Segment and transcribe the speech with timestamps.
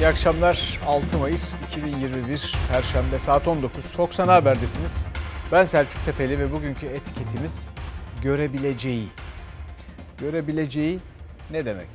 [0.00, 0.80] İyi akşamlar.
[0.86, 3.84] 6 Mayıs 2021 Perşembe saat 19.
[3.84, 5.06] Fox Ana Haber'desiniz.
[5.52, 7.68] Ben Selçuk Tepeli ve bugünkü etiketimiz
[8.22, 9.08] görebileceği.
[10.18, 10.98] Görebileceği
[11.50, 11.88] ne demek?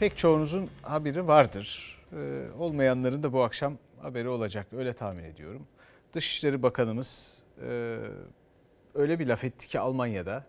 [0.00, 1.98] Pek çoğunuzun haberi vardır.
[2.12, 2.16] Ee,
[2.58, 5.66] olmayanların da bu akşam haberi olacak öyle tahmin ediyorum.
[6.12, 7.96] Dışişleri Bakanımız e,
[8.94, 10.44] öyle bir laf etti ki Almanya'da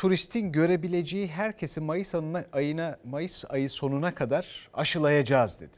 [0.00, 2.14] turistin görebileceği herkesi Mayıs
[2.52, 5.76] ayına, Mayıs ayı sonuna kadar aşılayacağız dedi.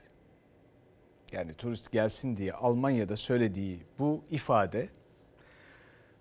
[1.32, 4.88] Yani turist gelsin diye Almanya'da söylediği bu ifade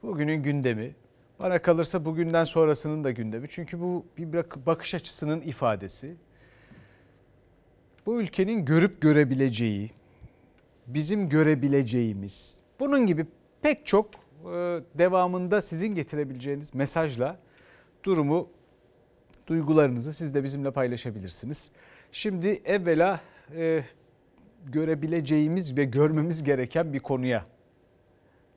[0.04, 0.96] bugünün gündemi.
[1.40, 3.48] Bana kalırsa bugünden sonrasının da gündemi.
[3.50, 4.34] Çünkü bu bir
[4.66, 6.16] bakış açısının ifadesi.
[8.06, 9.92] Bu ülkenin görüp görebileceği,
[10.88, 13.26] bizim görebileceğimiz, bunun gibi
[13.62, 14.10] pek çok
[14.98, 17.40] devamında sizin getirebileceğiniz mesajla
[18.04, 18.50] durumu,
[19.48, 21.72] duygularınızı siz de bizimle paylaşabilirsiniz.
[22.12, 23.22] Şimdi evvela
[23.56, 23.84] e,
[24.66, 27.46] görebileceğimiz ve görmemiz gereken bir konuya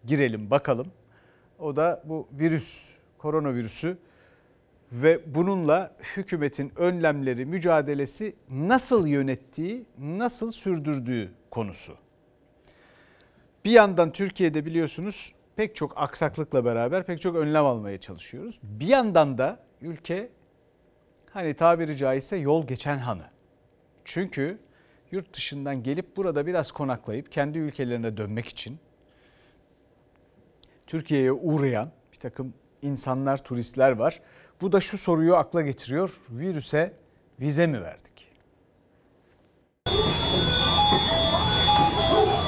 [0.05, 0.87] girelim bakalım.
[1.59, 3.99] O da bu virüs, koronavirüsü
[4.93, 11.93] ve bununla hükümetin önlemleri, mücadelesi nasıl yönettiği, nasıl sürdürdüğü konusu.
[13.65, 18.61] Bir yandan Türkiye'de biliyorsunuz pek çok aksaklıkla beraber pek çok önlem almaya çalışıyoruz.
[18.63, 20.31] Bir yandan da ülke
[21.31, 23.25] hani tabiri caizse yol geçen hanı.
[24.05, 24.59] Çünkü
[25.11, 28.79] yurt dışından gelip burada biraz konaklayıp kendi ülkelerine dönmek için
[30.87, 34.21] Türkiye'ye uğrayan bir takım insanlar, turistler var.
[34.61, 36.21] Bu da şu soruyu akla getiriyor.
[36.31, 36.93] Virüse
[37.41, 38.29] vize mi verdik?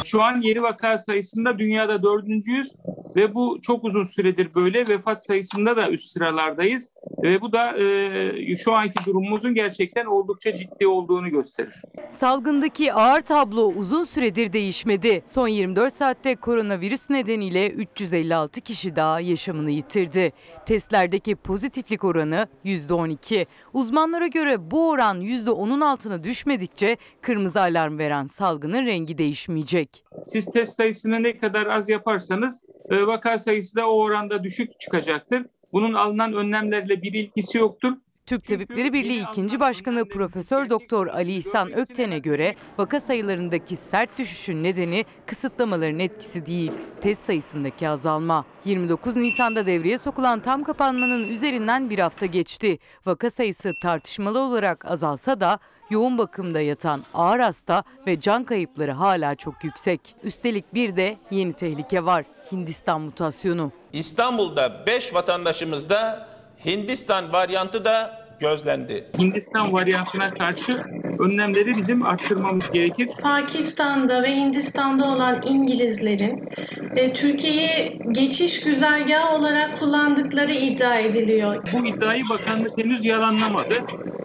[0.05, 2.73] Şu an yeni vaka sayısında dünyada dördüncüyüz
[3.17, 4.89] ve bu çok uzun süredir böyle.
[4.89, 6.91] Vefat sayısında da üst sıralardayız
[7.23, 11.83] ve bu da e, şu anki durumumuzun gerçekten oldukça ciddi olduğunu gösterir.
[12.09, 15.23] Salgındaki ağır tablo uzun süredir değişmedi.
[15.25, 20.33] Son 24 saatte koronavirüs nedeniyle 356 kişi daha yaşamını yitirdi.
[20.67, 23.47] Testlerdeki pozitiflik oranı %12.
[23.73, 30.05] Uzmanlara göre bu oran %10'un altına düşmedikçe kırmızı alarm veren salgının rengi değişmeyecek.
[30.27, 35.47] Siz test sayısını ne kadar az yaparsanız e, vaka sayısı da o oranda düşük çıkacaktır.
[35.73, 37.93] Bunun alınan önlemlerle bir ilgisi yoktur.
[38.27, 39.61] Türk Tabipleri Birliği 2.
[39.61, 46.73] Başkanı Profesör Doktor Ali İhsan Ökten'e göre vaka sayılarındaki sert düşüşün nedeni kısıtlamaların etkisi değil,
[47.01, 48.45] test sayısındaki azalma.
[48.65, 52.79] 29 Nisan'da devreye sokulan tam kapanmanın üzerinden bir hafta geçti.
[53.07, 55.59] Vaka sayısı tartışmalı olarak azalsa da
[55.91, 60.01] yoğun bakımda yatan ağır hasta ve can kayıpları hala çok yüksek.
[60.23, 62.25] Üstelik bir de yeni tehlike var.
[62.53, 63.73] Hindistan mutasyonu.
[63.93, 66.29] İstanbul'da 5 vatandaşımızda
[66.65, 69.07] Hindistan varyantı da gözlendi.
[69.19, 70.85] Hindistan varyantına karşı
[71.19, 73.09] önlemleri bizim arttırmamız gerekir.
[73.23, 76.49] Pakistan'da ve Hindistan'da olan İngilizlerin
[76.97, 81.63] e, Türkiye'yi geçiş güzergahı olarak kullandıkları iddia ediliyor.
[81.73, 83.75] Bu iddiayı bakanlık henüz yalanlamadı.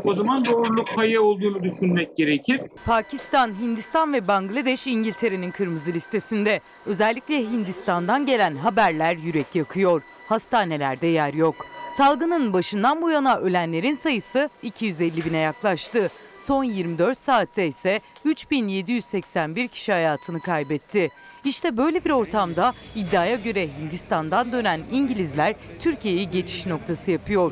[0.04, 2.62] O zaman doğruluk payı olduğunu düşünmek gerekir.
[2.86, 6.62] Pakistan, Hindistan ve Bangladeş İngiltere'nin kırmızı listesinde.
[6.86, 10.02] Özellikle Hindistan'dan gelen haberler yürek yakıyor.
[10.28, 11.56] Hastanelerde yer yok.
[11.92, 16.12] Salgının başından bu yana ölenlerin sayısı 250 bine yaklaştı.
[16.38, 21.10] Son 24 saatte ise 3781 kişi hayatını kaybetti.
[21.46, 27.52] İşte böyle bir ortamda iddiaya göre Hindistan'dan dönen İngilizler Türkiye'yi geçiş noktası yapıyor.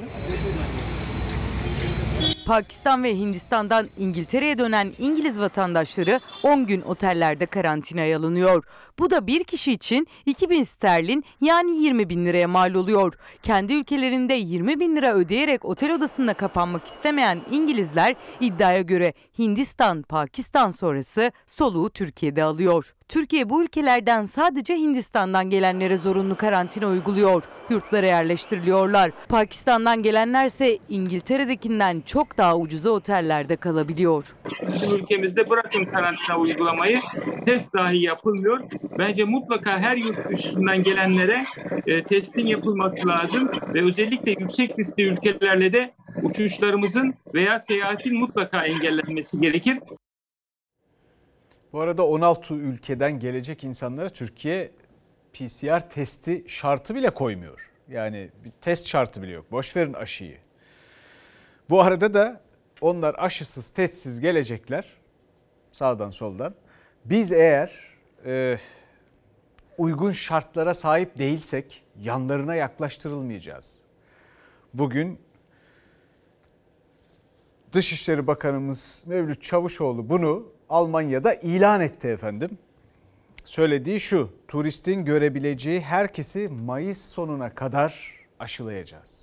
[2.50, 8.64] Pakistan ve Hindistan'dan İngiltere'ye dönen İngiliz vatandaşları 10 gün otellerde karantinaya alınıyor.
[9.00, 13.14] Bu da bir kişi için 2000 sterlin yani 20 bin liraya mal oluyor.
[13.44, 20.70] Kendi ülkelerinde 20 bin lira ödeyerek otel odasında kapanmak istemeyen İngilizler iddiaya göre Hindistan, Pakistan
[20.70, 22.94] sonrası soluğu Türkiye'de alıyor.
[23.10, 27.44] Türkiye bu ülkelerden sadece Hindistan'dan gelenlere zorunlu karantina uyguluyor.
[27.70, 29.12] Yurtlara yerleştiriliyorlar.
[29.30, 34.36] Pakistan'dan gelenlerse İngiltere'dekinden çok daha ucuza otellerde kalabiliyor.
[34.74, 37.00] Bizim ülkemizde bırakın karantina uygulamayı
[37.46, 38.60] test dahi yapılmıyor.
[38.98, 41.46] Bence mutlaka her yurt dışından gelenlere
[41.88, 45.94] e, testin yapılması lazım ve özellikle yüksek riskli ülkelerle de
[46.24, 49.80] uçuşlarımızın veya seyahatin mutlaka engellenmesi gerekir.
[51.74, 54.72] Bu arada 16 ülkeden gelecek insanlara Türkiye
[55.34, 57.70] PCR testi şartı bile koymuyor.
[57.90, 59.52] Yani bir test şartı bile yok.
[59.52, 60.38] Boş verin aşıyı.
[61.70, 62.42] Bu arada da
[62.82, 64.86] onlar aşısız, testsiz gelecekler
[65.72, 66.54] sağdan soldan.
[67.06, 67.72] Biz eğer
[68.26, 68.58] e,
[69.80, 73.78] uygun şartlara sahip değilsek yanlarına yaklaştırılmayacağız.
[74.74, 75.20] Bugün
[77.74, 82.58] Dışişleri Bakanımız Mevlüt Çavuşoğlu bunu Almanya'da ilan etti efendim.
[83.46, 89.19] Söylediği şu, turistin görebileceği herkesi Mayıs sonuna kadar aşılayacağız.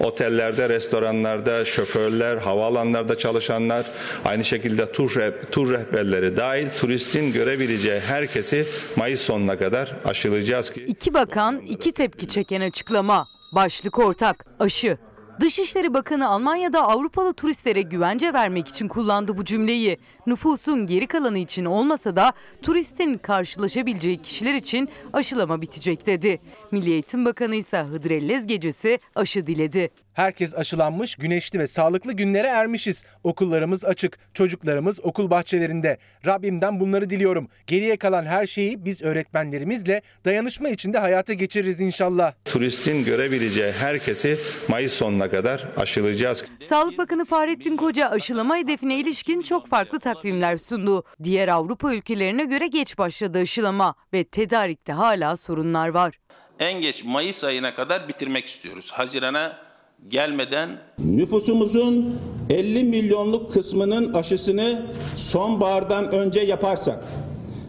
[0.00, 3.86] Otellerde, restoranlarda, şoförler, havaalanlarda çalışanlar,
[4.24, 11.14] aynı şekilde tur, tur rehberleri dahil turistin görebileceği herkesi Mayıs sonuna kadar aşılayacağız ki İki
[11.14, 13.26] bakan iki tepki çeken açıklama.
[13.52, 14.98] Başlık ortak, aşı.
[15.40, 19.98] Dışişleri Bakanı Almanya'da Avrupalı turistlere güvence vermek için kullandı bu cümleyi.
[20.26, 22.32] Nüfusun geri kalanı için olmasa da
[22.62, 26.40] turistin karşılaşabileceği kişiler için aşılama bitecek dedi.
[26.70, 29.90] Milli Eğitim Bakanı ise Hıdrellez gecesi aşı diledi.
[30.18, 33.04] Herkes aşılanmış, güneşli ve sağlıklı günlere ermişiz.
[33.24, 35.98] Okullarımız açık, çocuklarımız okul bahçelerinde.
[36.26, 37.48] Rabbimden bunları diliyorum.
[37.66, 42.32] Geriye kalan her şeyi biz öğretmenlerimizle dayanışma içinde hayata geçiririz inşallah.
[42.44, 44.38] turistin görebileceği herkesi
[44.68, 46.44] Mayıs sonuna kadar aşılayacağız.
[46.60, 51.04] Sağlık Bakanı Fahrettin Koca aşılama hedefine ilişkin çok farklı takvimler sundu.
[51.24, 56.18] Diğer Avrupa ülkelerine göre geç başladı aşılama ve tedarikte hala sorunlar var.
[56.58, 58.92] En geç Mayıs ayına kadar bitirmek istiyoruz.
[58.92, 59.67] Hazirana
[60.08, 60.68] gelmeden
[60.98, 62.18] Nüfusumuzun
[62.50, 64.86] 50 milyonluk kısmının aşısını
[65.16, 67.04] sonbahardan önce yaparsak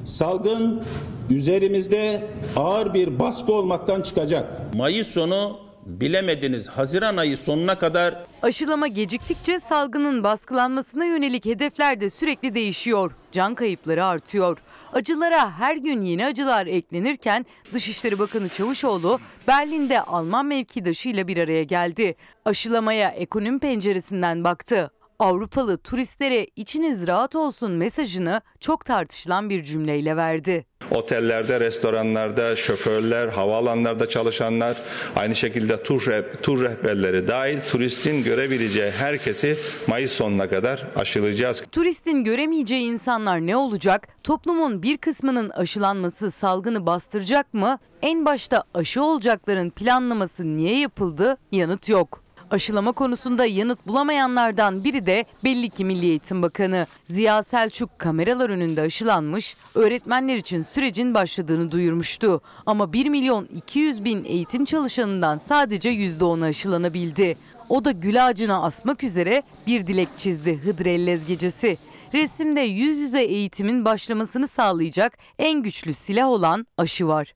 [0.06, 0.84] salgın
[1.30, 2.24] üzerimizde
[2.56, 4.76] ağır bir baskı olmaktan çıkacak.
[4.76, 12.56] Mayıs sonu bilemediniz Haziran ayı sonuna kadar Aşılama geciktikçe salgının baskılanmasına yönelik hedefler de sürekli
[12.56, 13.12] değişiyor.
[13.32, 14.58] Can kayıpları artıyor.
[14.94, 22.16] Acılara her gün yeni acılar eklenirken Dışişleri Bakanı Çavuşoğlu Berlin'de Alman mevkidaşıyla bir araya geldi.
[22.46, 24.92] Aşılamaya ekonomi penceresinden baktı.
[25.20, 30.66] Avrupalı turistlere içiniz rahat olsun mesajını çok tartışılan bir cümleyle verdi.
[30.92, 34.78] Otellerde, restoranlarda, şoförler, havaalanlarda çalışanlar,
[35.16, 39.58] aynı şekilde tur, reh- tur rehberleri dahil turistin görebileceği herkesi
[39.88, 41.64] Mayıs sonuna kadar aşılayacağız.
[41.72, 44.08] Turistin göremeyeceği insanlar ne olacak?
[44.24, 47.80] Toplumun bir kısmının aşılanması salgını bastıracak mı?
[48.02, 51.38] En başta aşı olacakların planlaması niye yapıldı?
[51.52, 52.24] Yanıt yok.
[52.52, 56.88] Aşılama konusunda yanıt bulamayanlardan biri de belli ki Milli Eğitim Bakanı.
[57.06, 62.42] Ziya Selçuk kameralar önünde aşılanmış, öğretmenler için sürecin başladığını duyurmuştu.
[62.66, 67.38] Ama 1 milyon 200 bin eğitim çalışanından sadece %10'u aşılanabildi.
[67.70, 71.78] O da gül ağacına asmak üzere bir dilek çizdi Hıdrellez gecesi.
[72.14, 77.34] Resimde yüz yüze eğitimin başlamasını sağlayacak en güçlü silah olan aşı var.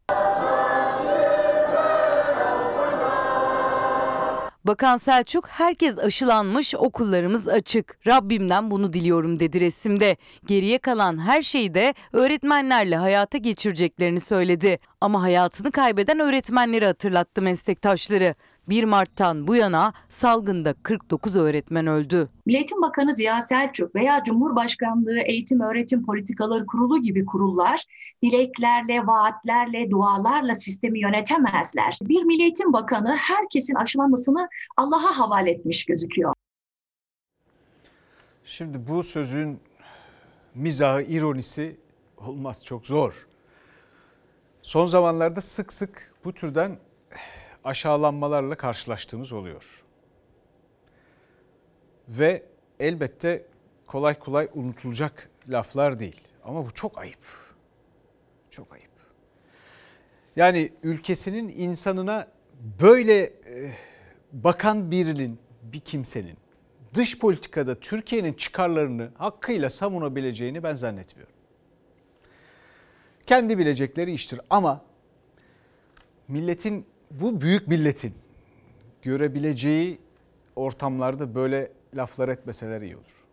[4.65, 7.97] Bakan Selçuk herkes aşılanmış okullarımız açık.
[8.07, 10.17] Rabbimden bunu diliyorum dedi resimde.
[10.45, 14.79] Geriye kalan her şeyi de öğretmenlerle hayata geçireceklerini söyledi.
[15.01, 18.35] Ama hayatını kaybeden öğretmenleri hatırlattı meslektaşları.
[18.69, 22.29] 1 Mart'tan bu yana salgında 49 öğretmen öldü.
[22.45, 27.83] Milli Eğitim Bakanı Ziya Selçuk veya Cumhurbaşkanlığı Eğitim Öğretim Politikaları Kurulu gibi kurullar
[28.23, 31.97] dileklerle, vaatlerle, dualarla sistemi yönetemezler.
[32.01, 36.33] Bir Milli Eğitim Bakanı herkesin aşılanmasını Allah'a havale etmiş gözüküyor.
[38.43, 39.59] Şimdi bu sözün
[40.55, 41.77] mizahı, ironisi
[42.17, 43.27] olmaz çok zor.
[44.61, 46.77] Son zamanlarda sık sık bu türden
[47.63, 49.83] aşağılanmalarla karşılaştığımız oluyor.
[52.09, 52.43] Ve
[52.79, 53.45] elbette
[53.87, 56.21] kolay kolay unutulacak laflar değil.
[56.43, 57.53] Ama bu çok ayıp.
[58.51, 58.91] Çok ayıp.
[60.35, 62.27] Yani ülkesinin insanına
[62.81, 63.31] böyle e,
[64.31, 66.37] bakan birinin, bir kimsenin
[66.93, 71.33] dış politikada Türkiye'nin çıkarlarını hakkıyla savunabileceğini ben zannetmiyorum.
[73.25, 74.81] Kendi bilecekleri iştir ama
[76.27, 76.85] milletin
[77.21, 78.13] bu büyük milletin
[79.01, 79.99] görebileceği
[80.55, 83.23] ortamlarda böyle laflar etmeseler iyi olur.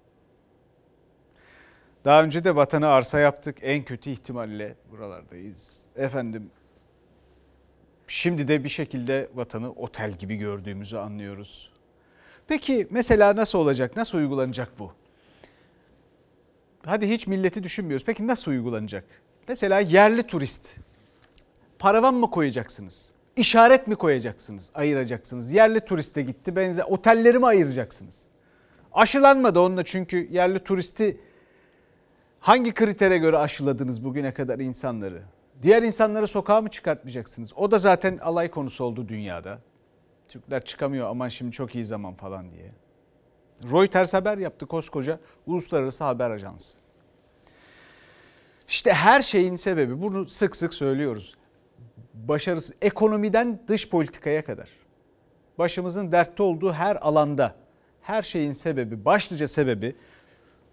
[2.04, 3.56] Daha önce de vatanı arsa yaptık.
[3.62, 5.84] En kötü ihtimalle buralardayız.
[5.96, 6.50] Efendim
[8.06, 11.72] şimdi de bir şekilde vatanı otel gibi gördüğümüzü anlıyoruz.
[12.48, 13.96] Peki mesela nasıl olacak?
[13.96, 14.92] Nasıl uygulanacak bu?
[16.86, 18.06] Hadi hiç milleti düşünmüyoruz.
[18.06, 19.04] Peki nasıl uygulanacak?
[19.48, 20.76] Mesela yerli turist.
[21.78, 23.12] Paravan mı koyacaksınız?
[23.36, 24.70] İşaret mi koyacaksınız?
[24.74, 25.52] Ayıracaksınız.
[25.52, 28.14] Yerli turiste gitti benzer otelleri mi ayıracaksınız?
[28.92, 31.20] Aşılanmadı onunla çünkü yerli turisti
[32.40, 35.22] hangi kritere göre aşıladınız bugüne kadar insanları?
[35.62, 37.52] Diğer insanları sokağa mı çıkartmayacaksınız?
[37.56, 39.58] O da zaten alay konusu oldu dünyada.
[40.28, 42.72] Türkler çıkamıyor aman şimdi çok iyi zaman falan diye.
[43.72, 46.76] Reuters haber yaptı koskoca uluslararası haber ajansı.
[48.68, 51.36] İşte her şeyin sebebi bunu sık sık söylüyoruz.
[52.14, 54.68] Başarısı ekonomiden dış politikaya kadar.
[55.58, 57.54] başımızın dertte olduğu her alanda
[58.02, 59.96] her şeyin sebebi, başlıca sebebi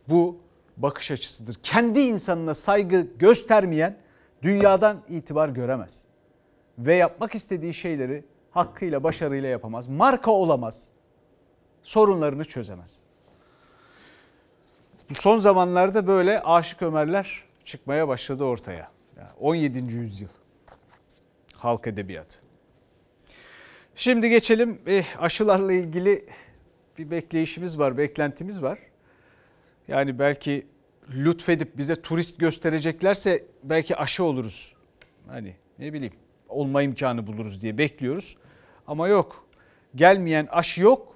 [0.09, 0.37] bu
[0.77, 1.57] bakış açısıdır.
[1.63, 3.97] Kendi insanına saygı göstermeyen
[4.43, 6.03] dünyadan itibar göremez.
[6.79, 9.87] Ve yapmak istediği şeyleri hakkıyla, başarıyla yapamaz.
[9.87, 10.83] Marka olamaz.
[11.83, 12.95] Sorunlarını çözemez.
[15.13, 18.87] Son zamanlarda böyle aşık Ömerler çıkmaya başladı ortaya.
[19.17, 19.93] Yani 17.
[19.93, 20.29] yüzyıl
[21.57, 22.39] halk edebiyatı.
[23.95, 26.25] Şimdi geçelim eh, aşılarla ilgili
[26.97, 28.79] bir bekleyişimiz var, beklentimiz var.
[29.87, 30.67] Yani belki
[31.09, 34.73] lütfedip bize turist göstereceklerse belki aşı oluruz.
[35.27, 36.13] Hani ne bileyim
[36.49, 38.37] olma imkanı buluruz diye bekliyoruz.
[38.87, 39.45] Ama yok.
[39.95, 41.15] Gelmeyen aşı yok.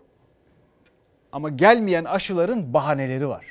[1.32, 3.46] Ama gelmeyen aşıların bahaneleri var.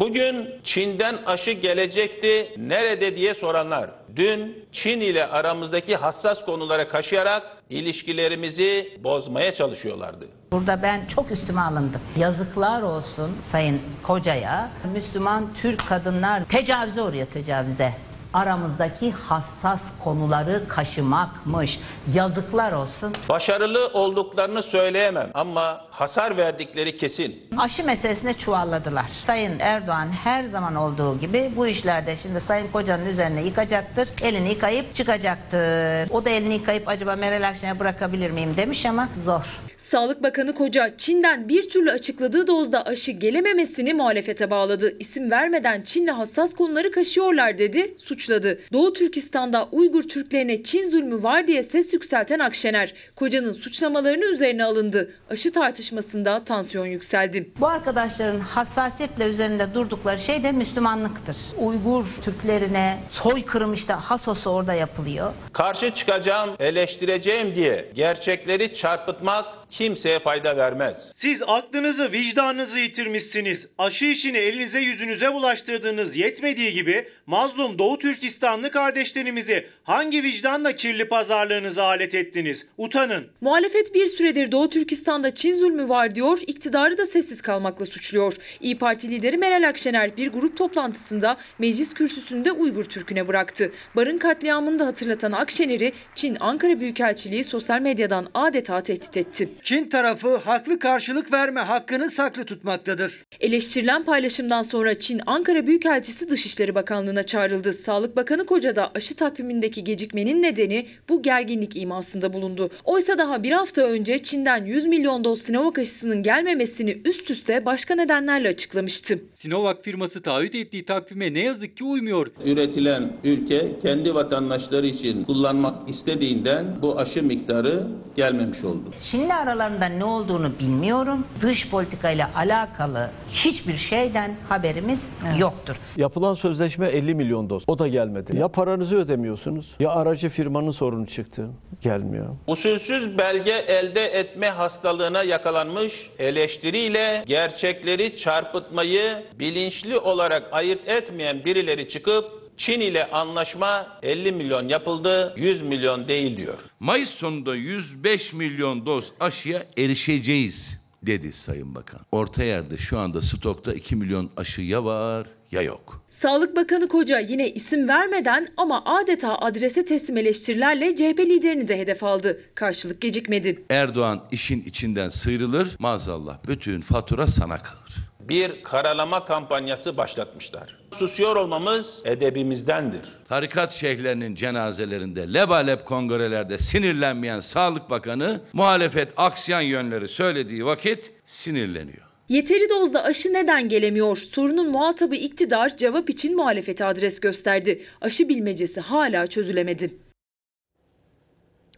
[0.00, 3.90] Bugün Çin'den aşı gelecekti nerede diye soranlar.
[4.16, 10.28] Dün Çin ile aramızdaki hassas konulara kaşıyarak ilişkilerimizi bozmaya çalışıyorlardı.
[10.52, 12.00] Burada ben çok üstüme alındım.
[12.16, 14.70] Yazıklar olsun Sayın Koca'ya.
[14.94, 17.92] Müslüman Türk kadınlar tecavüze uğruyor tecavüze.
[18.34, 21.80] Aramızdaki hassas konuları kaşımakmış.
[22.14, 23.12] Yazıklar olsun.
[23.28, 27.42] Başarılı olduklarını söyleyemem ama hasar verdikleri kesin.
[27.58, 29.04] Aşı meselesine çuvalladılar.
[29.24, 34.08] Sayın Erdoğan her zaman olduğu gibi bu işlerde şimdi Sayın Koca'nın üzerine yıkacaktır.
[34.22, 36.10] Elini yıkayıp çıkacaktır.
[36.10, 39.60] O da elini yıkayıp acaba Meral Akşener'e bırakabilir miyim demiş ama zor.
[39.76, 44.96] Sağlık Bakanı Koca Çin'den bir türlü açıkladığı dozda aşı gelememesini muhalefete bağladı.
[44.98, 48.58] İsim vermeden Çin'le hassas konuları kaşıyorlar dedi, suçladı.
[48.72, 55.14] Doğu Türkistan'da Uygur Türklerine Çin zulmü var diye ses yükselten Akşener, Koca'nın suçlamalarını üzerine alındı.
[55.30, 57.50] Aşı tartışmasında tansiyon yükseldi.
[57.60, 61.36] Bu arkadaşların hassasiyetle üzerinde durdukları şey de Müslümanlıktır.
[61.58, 65.32] Uygur Türklerine soykırım işte hasosu orada yapılıyor.
[65.52, 71.12] Karşı çıkacağım, eleştireceğim diye gerçekleri çarpıtmak kimseye fayda vermez.
[71.14, 73.68] Siz aklınızı, vicdanınızı yitirmişsiniz.
[73.78, 81.84] Aşı işini elinize yüzünüze bulaştırdığınız yetmediği gibi mazlum Doğu Türkistanlı kardeşlerimizi hangi vicdanla kirli pazarlığınıza
[81.84, 82.66] alet ettiniz?
[82.78, 83.26] Utanın.
[83.40, 88.34] Muhalefet bir süredir Doğu Türkistan'da Çin zulmü var diyor, iktidarı da sessiz kalmakla suçluyor.
[88.60, 93.72] İyi Parti lideri Meral Akşener bir grup toplantısında meclis kürsüsünde Uygur Türk'üne bıraktı.
[93.96, 99.48] Barın katliamını da hatırlatan Akşener'i Çin Ankara Büyükelçiliği sosyal medyadan adeta tehdit etti.
[99.62, 103.24] Çin tarafı haklı karşılık verme hakkını saklı tutmaktadır.
[103.40, 107.72] Eleştirilen paylaşımdan sonra Çin Ankara Büyükelçisi Dışişleri Bakanlığı'na çağrıldı.
[107.72, 112.70] Sağlık Bakanı Koca da aşı takvimindeki gecikmenin nedeni bu gerginlik imasında bulundu.
[112.84, 117.94] Oysa daha bir hafta önce Çin'den 100 milyon doz Sinovac aşısının gelmemesini üst üste başka
[117.94, 119.18] nedenlerle açıklamıştı.
[119.34, 122.26] Sinovac firması taahhüt ettiği takvime ne yazık ki uymuyor.
[122.44, 128.84] Üretilen ülke kendi vatandaşları için kullanmak istediğinden bu aşı miktarı gelmemiş oldu.
[129.00, 131.26] Çin'le aralarında ne olduğunu bilmiyorum.
[131.40, 135.76] Dış politikayla alakalı hiçbir şeyden haberimiz yoktur.
[135.96, 137.64] Yapılan sözleşme 50 milyon doz.
[137.66, 138.36] O da gelmedi.
[138.36, 141.46] Ya paranızı ödemiyorsunuz ya aracı firmanın sorunu çıktı.
[141.80, 142.26] Gelmiyor.
[142.46, 152.43] Usulsüz belge elde etme hastalığına yakalanmış, eleştiriyle gerçekleri çarpıtmayı bilinçli olarak ayırt etmeyen birileri çıkıp
[152.56, 156.58] Çin ile anlaşma 50 milyon yapıldı, 100 milyon değil diyor.
[156.80, 162.00] Mayıs sonunda 105 milyon doz aşıya erişeceğiz dedi Sayın Bakan.
[162.12, 166.02] Orta yerde şu anda stokta 2 milyon aşı ya var ya yok.
[166.08, 172.04] Sağlık Bakanı Koca yine isim vermeden ama adeta adrese teslim eleştirilerle CHP liderini de hedef
[172.04, 172.40] aldı.
[172.54, 173.64] Karşılık gecikmedi.
[173.70, 177.94] Erdoğan işin içinden sıyrılır maazallah bütün fatura sana kalır.
[178.20, 180.76] Bir karalama kampanyası başlatmışlar.
[180.94, 183.00] Susuyor olmamız edebimizdendir.
[183.28, 192.04] Tarikat şeyhlerinin cenazelerinde, lebalep kongrelerde sinirlenmeyen Sağlık Bakanı muhalefet aksiyon yönleri söylediği vakit sinirleniyor.
[192.28, 194.16] Yeteri dozda aşı neden gelemiyor?
[194.16, 197.82] Sorunun muhatabı iktidar cevap için muhalefete adres gösterdi.
[198.00, 199.94] Aşı bilmecesi hala çözülemedi.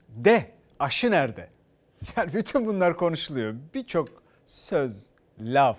[0.08, 1.48] De aşı nerede?
[2.16, 3.54] Yani bütün bunlar konuşuluyor.
[3.74, 4.08] Birçok
[4.46, 5.78] söz, laf,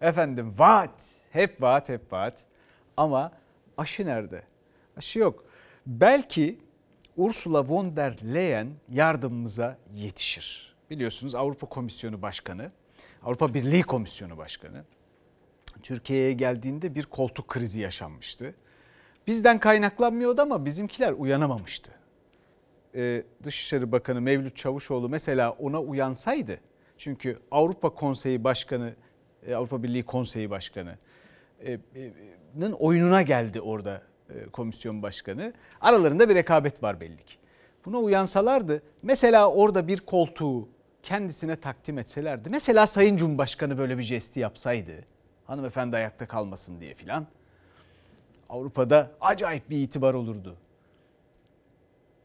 [0.00, 2.44] efendim vaat, hep vaat, hep vaat.
[2.96, 3.32] Ama
[3.76, 4.42] aşı nerede?
[4.96, 5.44] Aşı yok.
[5.86, 6.58] Belki
[7.16, 10.76] Ursula von der Leyen yardımımıza yetişir.
[10.90, 12.70] Biliyorsunuz Avrupa Komisyonu Başkanı,
[13.22, 14.84] Avrupa Birliği Komisyonu Başkanı
[15.82, 18.54] Türkiye'ye geldiğinde bir koltuk krizi yaşanmıştı.
[19.26, 21.92] Bizden kaynaklanmıyordu ama bizimkiler uyanamamıştı.
[22.94, 26.60] Ee, Dışişleri Bakanı Mevlüt Çavuşoğlu mesela ona uyansaydı
[26.98, 28.94] çünkü Avrupa Konseyi Başkanı,
[29.46, 30.50] e, Avrupa Birliği Konseyi
[31.60, 35.52] Başkanı'nın oyununa geldi orada e, komisyon başkanı.
[35.80, 37.34] Aralarında bir rekabet var belli ki.
[37.84, 40.68] buna uyansalardı mesela orada bir koltuğu
[41.02, 42.50] kendisine takdim etselerdi.
[42.50, 44.92] Mesela Sayın Cumhurbaşkanı böyle bir jesti yapsaydı
[45.44, 47.26] hanımefendi ayakta kalmasın diye filan.
[48.48, 50.56] Avrupa'da acayip bir itibar olurdu.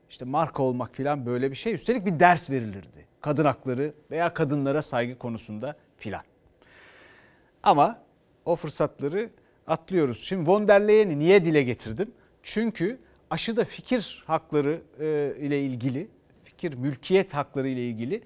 [0.10, 1.74] İşte marka olmak filan böyle bir şey.
[1.74, 3.08] Üstelik bir ders verilirdi.
[3.22, 6.22] Kadın hakları veya kadınlara saygı konusunda filan.
[7.64, 8.05] Ama
[8.46, 9.30] o fırsatları
[9.68, 10.24] atlıyoruz.
[10.24, 12.12] Şimdi von der Leyen'i niye dile getirdim?
[12.44, 13.00] Çünkü
[13.30, 16.08] aşıda fikir hakları e, ile ilgili,
[16.44, 18.22] fikir mülkiyet hakları ile ilgili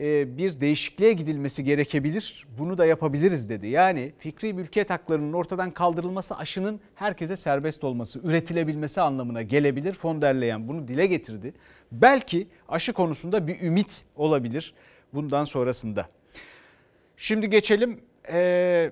[0.00, 2.46] e, bir değişikliğe gidilmesi gerekebilir.
[2.58, 3.66] Bunu da yapabiliriz dedi.
[3.66, 9.96] Yani fikri mülkiyet haklarının ortadan kaldırılması aşının herkese serbest olması, üretilebilmesi anlamına gelebilir.
[10.04, 11.54] Von der Leyen bunu dile getirdi.
[11.92, 14.74] Belki aşı konusunda bir ümit olabilir
[15.12, 16.08] bundan sonrasında.
[17.16, 18.00] Şimdi geçelim
[18.32, 18.90] e,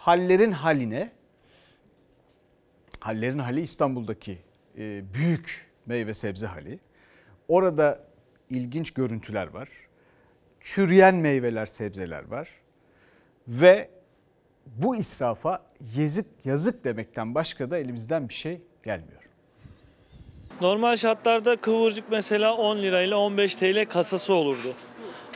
[0.00, 1.10] hallerin haline.
[3.00, 4.38] Hallerin hali İstanbul'daki
[4.78, 6.78] e, büyük meyve sebze hali.
[7.48, 8.04] Orada
[8.50, 9.68] ilginç görüntüler var.
[10.60, 12.48] Çürüyen meyveler, sebzeler var.
[13.48, 13.90] Ve
[14.66, 15.62] bu israfa
[15.96, 19.22] yazık yazık demekten başka da elimizden bir şey gelmiyor.
[20.60, 24.74] Normal şartlarda kıvırcık mesela 10 lirayla 15 TL kasası olurdu.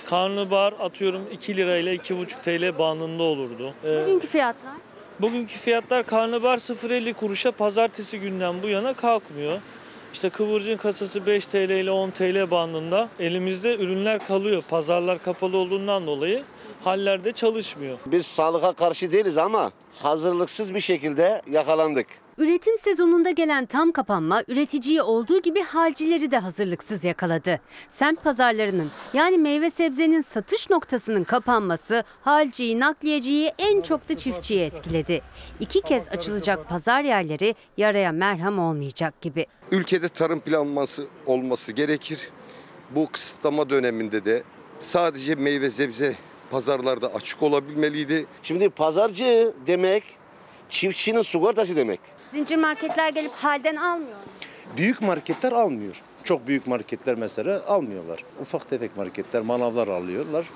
[0.06, 2.42] Karnabahar atıyorum 2 lirayla 2,5
[2.72, 3.74] TL bandında olurdu.
[3.84, 4.72] Ee, Bugünkü fiyatlar?
[5.20, 9.58] bugünkü fiyatlar karnabahar 0.50 kuruşa pazartesi günden bu yana kalkmıyor.
[10.12, 13.08] İşte kıvırcığın kasası 5 TL ile 10 TL bandında.
[13.20, 14.62] Elimizde ürünler kalıyor.
[14.70, 16.42] Pazarlar kapalı olduğundan dolayı
[16.86, 17.98] hallerde çalışmıyor.
[18.06, 19.70] Biz sağlığa karşı değiliz ama
[20.02, 22.06] hazırlıksız bir şekilde yakalandık.
[22.38, 27.60] Üretim sezonunda gelen tam kapanma üreticiyi olduğu gibi halcileri de hazırlıksız yakaladı.
[27.90, 35.20] Semt pazarlarının yani meyve sebzenin satış noktasının kapanması halciyi, nakliyeciyi en çok da çiftçiyi etkiledi.
[35.60, 39.46] İki kez açılacak pazar yerleri yaraya merhem olmayacak gibi.
[39.70, 42.30] Ülkede tarım planlaması olması gerekir.
[42.90, 44.42] Bu kısıtlama döneminde de
[44.80, 46.14] sadece meyve sebze
[46.54, 48.26] pazarlarda açık olabilmeliydi.
[48.42, 50.02] Şimdi pazarcı demek
[50.68, 52.00] çiftçinin sigortası demek.
[52.32, 54.16] Zincir marketler gelip halden almıyor.
[54.76, 56.02] Büyük marketler almıyor.
[56.24, 58.24] Çok büyük marketler mesela almıyorlar.
[58.40, 60.46] Ufak tefek marketler, manavlar alıyorlar.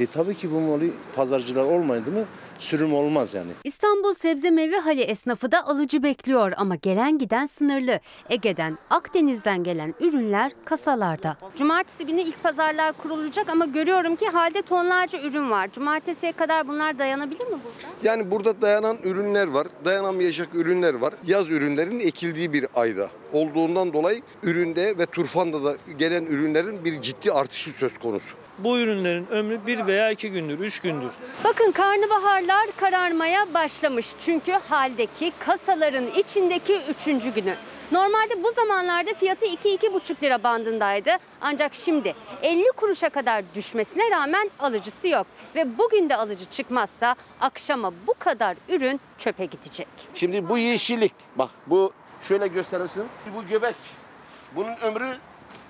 [0.00, 0.84] E tabii ki bu malı
[1.16, 2.24] pazarcılar olmayındı mı
[2.58, 3.50] sürüm olmaz yani.
[3.64, 8.00] İstanbul sebze meyve hali esnafı da alıcı bekliyor ama gelen giden sınırlı.
[8.30, 11.36] Ege'den, Akdeniz'den gelen ürünler kasalarda.
[11.56, 15.72] Cumartesi günü ilk pazarlar kurulacak ama görüyorum ki halde tonlarca ürün var.
[15.72, 17.94] Cumartesiye kadar bunlar dayanabilir mi burada?
[18.02, 21.14] Yani burada dayanan ürünler var, dayanamayacak ürünler var.
[21.26, 27.32] Yaz ürünlerinin ekildiği bir ayda olduğundan dolayı üründe ve turfanda da gelen ürünlerin bir ciddi
[27.32, 28.39] artışı söz konusu.
[28.64, 31.10] Bu ürünlerin ömrü bir veya iki gündür, üç gündür.
[31.44, 34.06] Bakın karnabaharlar kararmaya başlamış.
[34.20, 37.54] Çünkü haldeki kasaların içindeki üçüncü günü.
[37.92, 41.10] Normalde bu zamanlarda fiyatı 2-2,5 lira bandındaydı.
[41.40, 45.26] Ancak şimdi 50 kuruşa kadar düşmesine rağmen alıcısı yok.
[45.54, 49.88] Ve bugün de alıcı çıkmazsa akşama bu kadar ürün çöpe gidecek.
[50.14, 51.92] Şimdi bu yeşillik bak bu
[52.22, 53.04] şöyle gösterirsin.
[53.36, 53.74] Bu göbek
[54.56, 55.16] bunun ömrü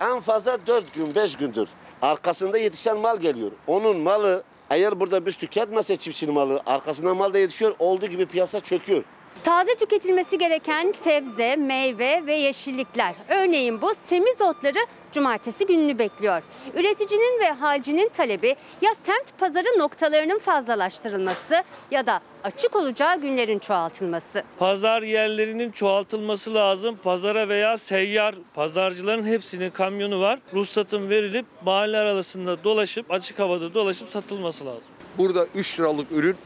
[0.01, 1.69] en fazla 4 gün 5 gündür.
[2.03, 3.51] Arkasında yetişen mal geliyor.
[3.67, 7.75] Onun malı eğer burada biz tüketmezse çiftçinin malı arkasından mal da yetişiyor.
[7.79, 9.05] Olduğu gibi piyasa çöküyor.
[9.45, 13.15] Taze tüketilmesi gereken sebze, meyve ve yeşillikler.
[13.29, 14.79] Örneğin bu semizotları
[15.13, 16.43] cumartesi gününü bekliyor.
[16.75, 24.43] Üreticinin ve halcinin talebi ya semt pazarı noktalarının fazlalaştırılması ya da açık olacağı günlerin çoğaltılması.
[24.59, 26.99] Pazar yerlerinin çoğaltılması lazım.
[27.03, 30.39] Pazara veya seyyar pazarcıların hepsinin kamyonu var.
[30.55, 34.83] Ruhsatın verilip mahalle arasında dolaşıp açık havada dolaşıp satılması lazım.
[35.19, 36.37] Burada 3 liralık ürün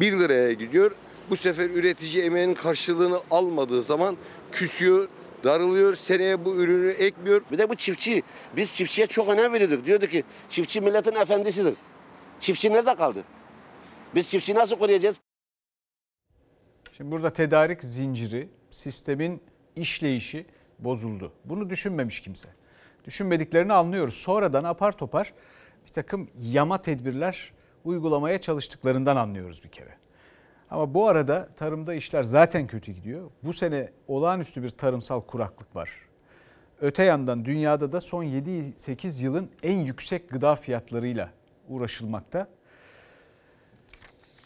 [0.00, 0.90] 1 liraya gidiyor.
[1.30, 4.16] Bu sefer üretici emeğinin karşılığını almadığı zaman
[4.52, 5.08] küsüyor,
[5.44, 7.42] darılıyor, seneye bu ürünü ekmiyor.
[7.52, 8.22] Bir de bu çiftçi.
[8.56, 9.86] Biz çiftçiye çok önem veriyorduk.
[9.86, 11.74] Diyordu ki çiftçi milletin efendisidir.
[12.40, 13.24] Çiftçi nerede kaldı?
[14.14, 15.16] Biz çiftçiyi nasıl koruyacağız?
[16.96, 19.42] Şimdi burada tedarik zinciri, sistemin
[19.76, 20.46] işleyişi
[20.78, 21.32] bozuldu.
[21.44, 22.48] Bunu düşünmemiş kimse.
[23.04, 24.14] Düşünmediklerini anlıyoruz.
[24.14, 25.32] Sonradan apar topar
[25.86, 27.52] bir takım yama tedbirler
[27.84, 30.01] uygulamaya çalıştıklarından anlıyoruz bir kere.
[30.72, 33.30] Ama bu arada tarımda işler zaten kötü gidiyor.
[33.42, 35.90] Bu sene olağanüstü bir tarımsal kuraklık var.
[36.80, 41.30] Öte yandan dünyada da son 7-8 yılın en yüksek gıda fiyatlarıyla
[41.68, 42.48] uğraşılmakta.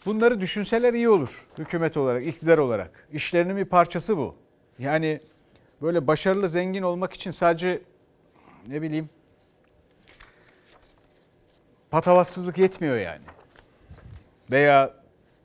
[0.05, 3.07] Bunları düşünseler iyi olur hükümet olarak, iktidar olarak.
[3.11, 4.35] İşlerinin bir parçası bu.
[4.79, 5.19] Yani
[5.81, 7.81] böyle başarılı zengin olmak için sadece
[8.67, 9.09] ne bileyim
[11.91, 13.23] patavatsızlık yetmiyor yani.
[14.51, 14.96] Veya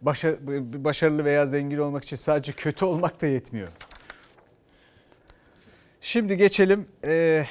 [0.03, 3.69] başarılı veya zengin olmak için sadece kötü olmak da yetmiyor.
[6.01, 7.47] Şimdi geçelim eee,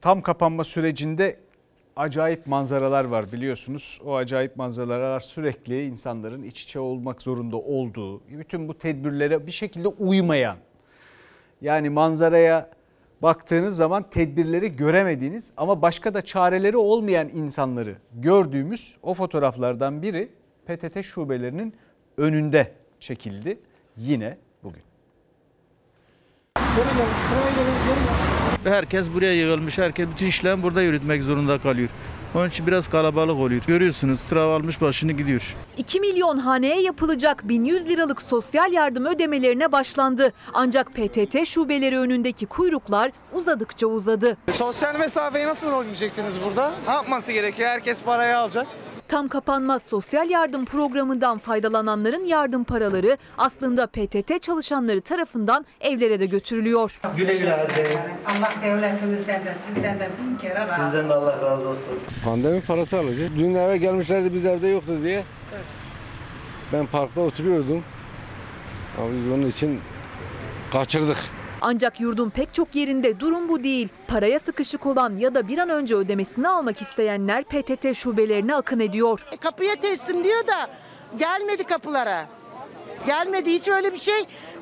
[0.00, 1.36] tam kapanma sürecinde
[1.96, 4.00] acayip manzaralar var biliyorsunuz.
[4.04, 9.88] O acayip manzaralar sürekli insanların iç içe olmak zorunda olduğu, bütün bu tedbirlere bir şekilde
[9.88, 10.56] uymayan,
[11.60, 12.70] yani manzaraya
[13.22, 20.28] baktığınız zaman tedbirleri göremediğiniz ama başka da çareleri olmayan insanları gördüğümüz o fotoğraflardan biri
[20.66, 21.74] PTT şubelerinin
[22.18, 23.58] önünde çekildi
[23.96, 24.82] yine bugün.
[28.64, 29.78] Herkes buraya yığılmış.
[29.78, 31.88] Herkes bütün işlem burada yürütmek zorunda kalıyor.
[32.34, 33.62] Onun için biraz kalabalık oluyor.
[33.66, 35.54] Görüyorsunuz sıra almış başını gidiyor.
[35.76, 40.32] 2 milyon haneye yapılacak 1100 liralık sosyal yardım ödemelerine başlandı.
[40.54, 44.36] Ancak PTT şubeleri önündeki kuyruklar uzadıkça uzadı.
[44.50, 46.72] Sosyal mesafeyi nasıl olabileceksiniz burada?
[46.86, 47.68] Ne yapması gerekiyor?
[47.68, 48.66] Herkes parayı alacak.
[49.12, 57.00] Tam kapanmaz sosyal yardım programından faydalananların yardım paraları aslında PTT çalışanları tarafından evlere de götürülüyor.
[57.16, 58.00] Güle güle harcayın.
[58.26, 60.84] Allah devletimizden de sizden de bin kere razı olsun.
[60.84, 61.98] Sizden de Allah razı olsun.
[62.24, 63.30] Pandemi parası alacağız.
[63.38, 65.24] Dün eve gelmişlerdi biz evde yoktu diye.
[66.72, 67.84] Ben parkta oturuyordum.
[68.98, 69.80] Ama biz onun için
[70.72, 71.18] kaçırdık.
[71.64, 73.88] Ancak yurdun pek çok yerinde durum bu değil.
[74.08, 79.26] Paraya sıkışık olan ya da bir an önce ödemesini almak isteyenler PTT şubelerine akın ediyor.
[79.40, 80.70] Kapıya teslim diyor da
[81.18, 82.26] gelmedi kapılara.
[83.06, 84.20] Gelmedi hiç öyle bir şey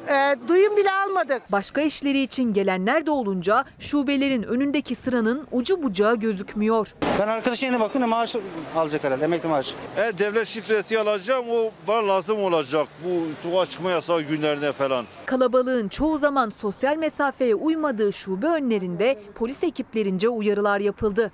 [0.09, 1.43] e, duyum bile almadık.
[1.53, 6.95] Başka işleri için gelenler de olunca şubelerin önündeki sıranın ucu bucağı gözükmüyor.
[7.19, 8.37] Ben arkadaşın yerine bakın maaş
[8.77, 9.75] alacak herhalde emekli maaşı.
[9.97, 15.05] E, devlet şifresi alacağım o bana lazım olacak bu sokağa çıkma yasağı günlerine falan.
[15.27, 21.33] Kalabalığın çoğu zaman sosyal mesafeye uymadığı şube önlerinde polis ekiplerince uyarılar yapıldı.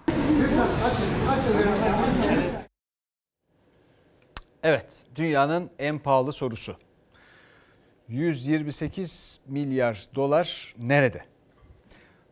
[4.62, 6.76] Evet, dünyanın en pahalı sorusu.
[8.08, 11.24] 128 milyar dolar nerede?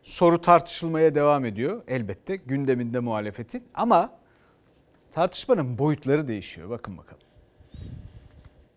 [0.03, 4.13] Soru tartışılmaya devam ediyor elbette gündeminde muhalefetin ama
[5.11, 6.69] tartışmanın boyutları değişiyor.
[6.69, 7.21] Bakın bakalım.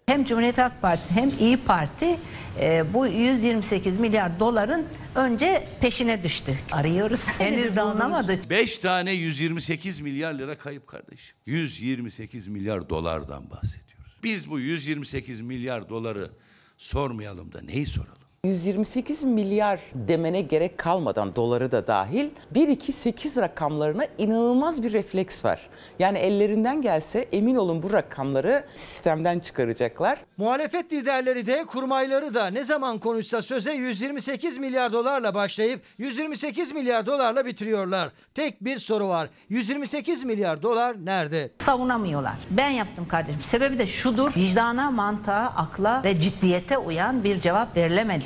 [0.07, 2.17] Hem Cumhuriyet Halk Partisi hem İyi Parti
[2.61, 6.59] e, bu 128 milyar doların önce peşine düştü.
[6.73, 7.27] Arıyoruz.
[7.41, 8.39] Henüz bulunamadı.
[8.51, 11.37] 5 tane 128 milyar lira kayıp kardeşim.
[11.47, 14.19] 128 milyar dolardan bahsediyoruz.
[14.23, 16.31] Biz bu 128 milyar doları
[16.79, 18.18] sormayalım da neyi soralım?
[18.45, 25.69] 128 milyar demene gerek kalmadan doları da dahil 1-2-8 rakamlarına inanılmaz bir refleks var.
[25.99, 30.19] Yani ellerinden gelse emin olun bu rakamları sistemden çıkaracaklar.
[30.37, 37.07] Muhalefet liderleri de kurmayları da ne zaman konuşsa söze 128 milyar dolarla başlayıp 128 milyar
[37.07, 38.11] dolarla bitiriyorlar.
[38.35, 39.29] Tek bir soru var.
[39.49, 41.51] 128 milyar dolar nerede?
[41.59, 42.35] Savunamıyorlar.
[42.51, 43.43] Ben yaptım kardeşim.
[43.43, 44.33] Sebebi de şudur.
[44.37, 47.77] Vicdana, mantığa, akla ve ciddiyete uyan bir cevap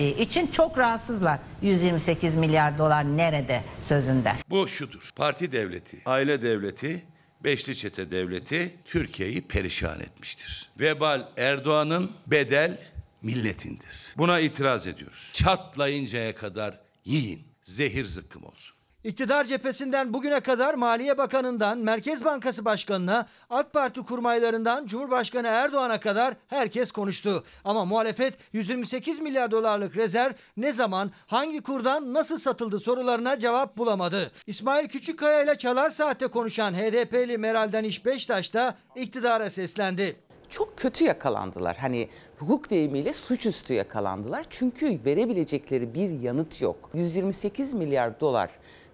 [0.03, 1.39] verilemediği için çok rahatsızlar.
[1.63, 4.33] 128 milyar dolar nerede sözünde.
[4.51, 5.11] Bu şudur.
[5.17, 7.05] Parti devleti, aile devleti,
[7.45, 10.71] beşli çete devleti Türkiye'yi perişan etmiştir.
[10.81, 12.79] Vebal Erdoğan'ın bedel
[13.23, 14.15] milletindir.
[14.17, 15.31] Buna itiraz ediyoruz.
[15.33, 17.43] Çatlayıncaya kadar yiyin.
[17.65, 18.77] Zehir zıkkım olsun.
[19.05, 26.35] İktidar cephesinden bugüne kadar Maliye Bakanı'ndan Merkez Bankası Başkanı'na, AK Parti kurmaylarından Cumhurbaşkanı Erdoğan'a kadar
[26.49, 27.45] herkes konuştu.
[27.65, 34.33] Ama muhalefet 128 milyar dolarlık rezerv ne zaman, hangi kurdan nasıl satıldı sorularına cevap bulamadı.
[34.47, 40.17] İsmail Küçükkaya ile Çalar Saat'te konuşan HDP'li Meral Daniş Beştaş da iktidara seslendi
[40.53, 41.77] çok kötü yakalandılar.
[41.77, 44.47] Hani hukuk deyimiyle suçüstü yakalandılar.
[44.51, 46.91] Çünkü verebilecekleri bir yanıt yok.
[46.95, 48.51] 128 milyar dolar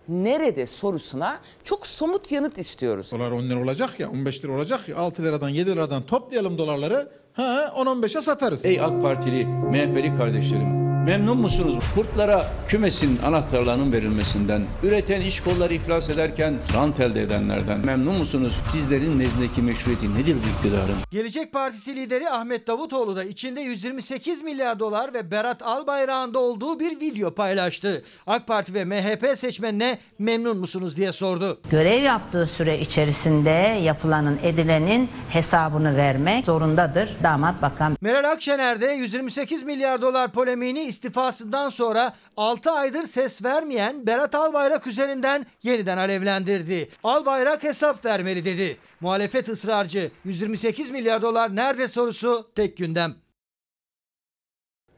[0.08, 3.12] nerede sorusuna çok somut yanıt istiyoruz.
[3.12, 7.08] Dolar 10 lira olacak ya 15 lira olacak ya 6 liradan 7 liradan toplayalım dolarları
[7.32, 8.64] ha 10-15'e satarız.
[8.64, 11.84] Ey AK Partili, MHP'li kardeşlerim memnun musunuz?
[11.94, 18.52] Kurtlara kümesin anahtarlarının verilmesinden, üreten iş kolları iflas ederken rant elde edenlerden memnun musunuz?
[18.64, 20.94] Sizlerin nezdindeki meşruiyeti nedir bu iktidarın?
[21.10, 27.00] Gelecek Partisi lideri Ahmet Davutoğlu da içinde 128 milyar dolar ve Berat Albayrak'ın olduğu bir
[27.00, 28.02] video paylaştı.
[28.26, 31.60] AK Parti ve MHP seçmenine memnun musunuz diye sordu.
[31.70, 37.96] Görev yaptığı süre içerisinde yapılanın edilenin hesabını vermek zorundadır damat bakan.
[38.00, 44.86] Meral Akşener de 128 milyar dolar polemiğini istifasından sonra 6 aydır ses vermeyen Berat Albayrak
[44.86, 46.88] üzerinden yeniden alevlendirdi.
[47.04, 48.76] Albayrak hesap vermeli dedi.
[49.00, 53.16] Muhalefet ısrarcı 128 milyar dolar nerede sorusu tek gündem.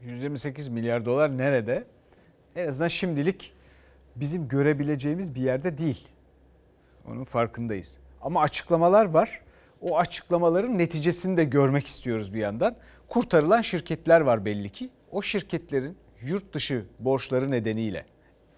[0.01, 1.87] 128 milyar dolar nerede?
[2.55, 3.53] En azından şimdilik
[4.15, 6.07] bizim görebileceğimiz bir yerde değil.
[7.07, 7.99] Onun farkındayız.
[8.21, 9.41] Ama açıklamalar var.
[9.81, 12.75] O açıklamaların neticesini de görmek istiyoruz bir yandan.
[13.07, 14.89] Kurtarılan şirketler var belli ki.
[15.11, 18.05] O şirketlerin yurt dışı borçları nedeniyle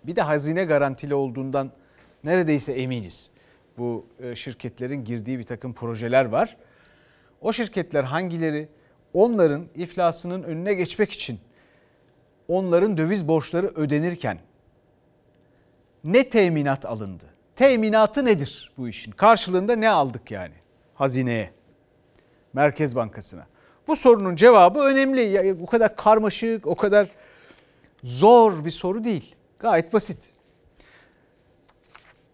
[0.03, 1.71] Bir de hazine garantili olduğundan
[2.23, 3.31] neredeyse eminiz.
[3.77, 6.57] Bu e, şirketlerin girdiği bir takım projeler var.
[7.41, 8.69] O şirketler hangileri?
[9.13, 11.39] Onların iflasının önüne geçmek için
[12.47, 14.39] onların döviz borçları ödenirken
[16.03, 17.25] ne teminat alındı?
[17.55, 19.11] Teminatı nedir bu işin?
[19.11, 20.53] Karşılığında ne aldık yani
[20.93, 21.51] hazineye,
[22.53, 23.47] Merkez Bankası'na?
[23.87, 25.21] Bu sorunun cevabı önemli.
[25.21, 27.07] Ya, bu kadar karmaşık, o kadar
[28.03, 29.35] zor bir soru değil.
[29.59, 30.33] Gayet basit.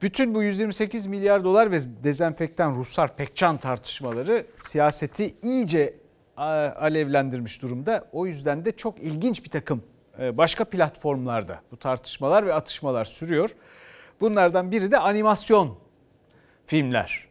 [0.02, 5.94] Bütün bu 128 milyar dolar ve dezenfektan Ruslar Pekcan tartışmaları siyaseti iyice
[6.38, 8.08] alevlendirmiş durumda.
[8.12, 9.84] O yüzden de çok ilginç bir takım
[10.20, 13.50] e, başka platformlarda bu tartışmalar ve atışmalar sürüyor.
[14.22, 15.78] Bunlardan biri de animasyon
[16.66, 17.29] filmler.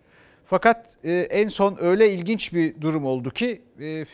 [0.48, 4.04] Fakat e, en son öyle ilginç bir durum oldu ki e,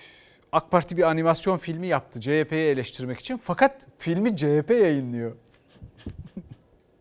[0.53, 3.37] AK Parti bir animasyon filmi yaptı CHP'yi eleştirmek için.
[3.37, 5.33] Fakat filmi CHP yayınlıyor.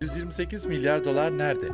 [0.02, 1.68] 128 milyar dolar nerede?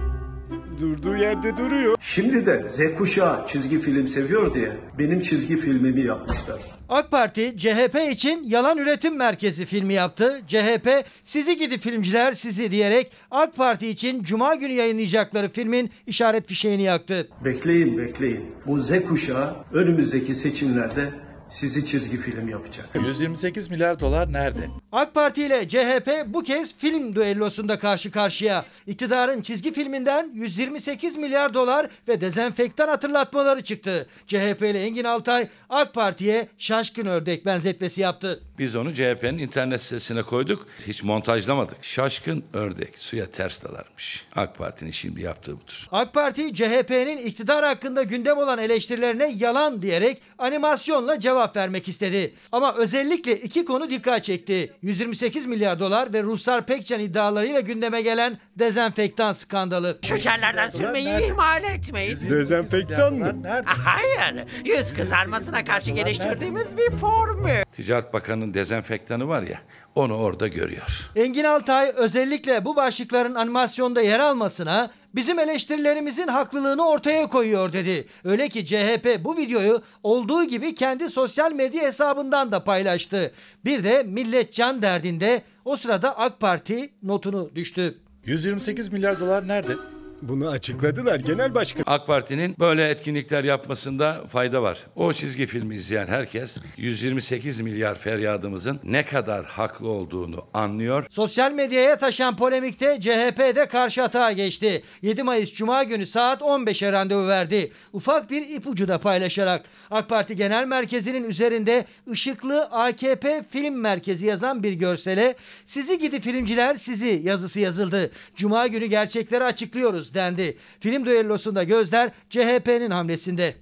[0.79, 1.95] Durduğu yerde duruyor.
[1.99, 6.61] Şimdi de Z kuşağı çizgi film seviyor diye benim çizgi filmimi yapmışlar.
[6.89, 10.41] AK Parti CHP için yalan üretim merkezi filmi yaptı.
[10.47, 16.83] CHP sizi gidi filmciler sizi diyerek AK Parti için cuma günü yayınlayacakları filmin işaret fişeğini
[16.83, 17.29] yaktı.
[17.45, 18.45] Bekleyin bekleyin.
[18.67, 21.13] Bu Z kuşağı önümüzdeki seçimlerde
[21.49, 22.89] sizi çizgi film yapacak.
[22.95, 24.67] 128 milyar dolar nerede?
[24.91, 28.65] AK Parti ile CHP bu kez film düellosunda karşı karşıya.
[28.87, 34.07] İktidarın çizgi filminden 128 milyar dolar ve dezenfektan hatırlatmaları çıktı.
[34.27, 38.43] CHP'li Engin Altay AK Parti'ye şaşkın ördek benzetmesi yaptı.
[38.59, 40.67] Biz onu CHP'nin internet sitesine koyduk.
[40.87, 41.77] Hiç montajlamadık.
[41.83, 44.25] Şaşkın ördek suya ters dalarmış.
[44.35, 45.87] AK Parti'nin şimdi yaptığı budur.
[45.91, 52.33] AK Parti CHP'nin iktidar hakkında gündem olan eleştirilerine yalan diyerek animasyonla cevap vermek istedi.
[52.51, 54.73] Ama özellikle iki konu dikkat çekti.
[54.81, 59.99] 128 milyar dolar ve Ruslar Pekcan iddialarıyla gündeme gelen dezenfektan skandalı.
[60.01, 62.17] Şekerlerden sürmeyi ihmal etmeyin.
[62.29, 63.35] Dezenfektan mı?
[63.65, 67.63] Hayır, yüz kızarmasına karşı geliştirdiğimiz bir formül.
[67.75, 68.13] Ticaret
[68.49, 69.61] Bakanı'nın dezenfektanı var ya
[69.95, 71.11] onu orada görüyor.
[71.15, 78.07] Engin Altay özellikle bu başlıkların animasyonda yer almasına bizim eleştirilerimizin haklılığını ortaya koyuyor dedi.
[78.23, 83.31] Öyle ki CHP bu videoyu olduğu gibi kendi sosyal medya hesabından da paylaştı.
[83.65, 87.97] Bir de millet can derdinde o sırada AK Parti notunu düştü.
[88.25, 89.73] 128 milyar dolar nerede?
[90.21, 91.83] Bunu açıkladılar genel başkan.
[91.87, 94.79] AK Parti'nin böyle etkinlikler yapmasında fayda var.
[94.95, 101.05] O çizgi filmi izleyen herkes 128 milyar feryadımızın ne kadar haklı olduğunu anlıyor.
[101.09, 104.83] Sosyal medyaya taşan polemikte CHP de karşı atağa geçti.
[105.01, 107.71] 7 Mayıs Cuma günü saat 15'e randevu verdi.
[107.93, 114.63] Ufak bir ipucu da paylaşarak AK Parti Genel Merkezi'nin üzerinde ışıklı AKP Film Merkezi yazan
[114.63, 118.11] bir görsele sizi gidi filmciler sizi yazısı yazıldı.
[118.35, 120.57] Cuma günü gerçekleri açıklıyoruz dendi.
[120.79, 123.55] Film düellosunda gözler CHP'nin hamlesinde.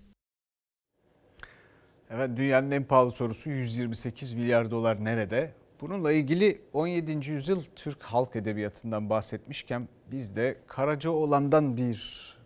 [2.09, 5.53] Evet dünyanın en pahalı sorusu 128 milyar dolar nerede?
[5.81, 7.31] Bununla ilgili 17.
[7.31, 12.37] yüzyıl Türk halk edebiyatından bahsetmişken biz de Karacaoğlan'dan bir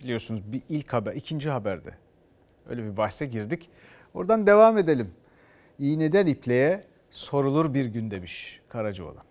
[0.00, 1.94] biliyorsunuz bir ilk haber, ikinci haberde
[2.68, 3.70] öyle bir bahse girdik.
[4.14, 5.10] Oradan devam edelim.
[5.78, 9.24] İğneden ipliğe sorulur bir gün demiş Karacaoğlan.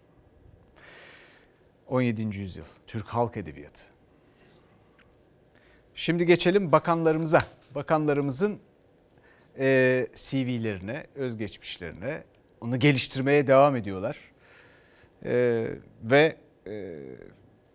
[1.87, 2.37] 17.
[2.37, 3.90] yüzyıl Türk halk edebiyatı.
[6.01, 7.39] Şimdi geçelim bakanlarımıza.
[7.75, 8.59] Bakanlarımızın
[9.59, 12.23] e, CV'lerine, özgeçmişlerine
[12.61, 14.17] onu geliştirmeye devam ediyorlar.
[15.25, 15.65] E,
[16.03, 16.35] ve
[16.67, 16.99] e,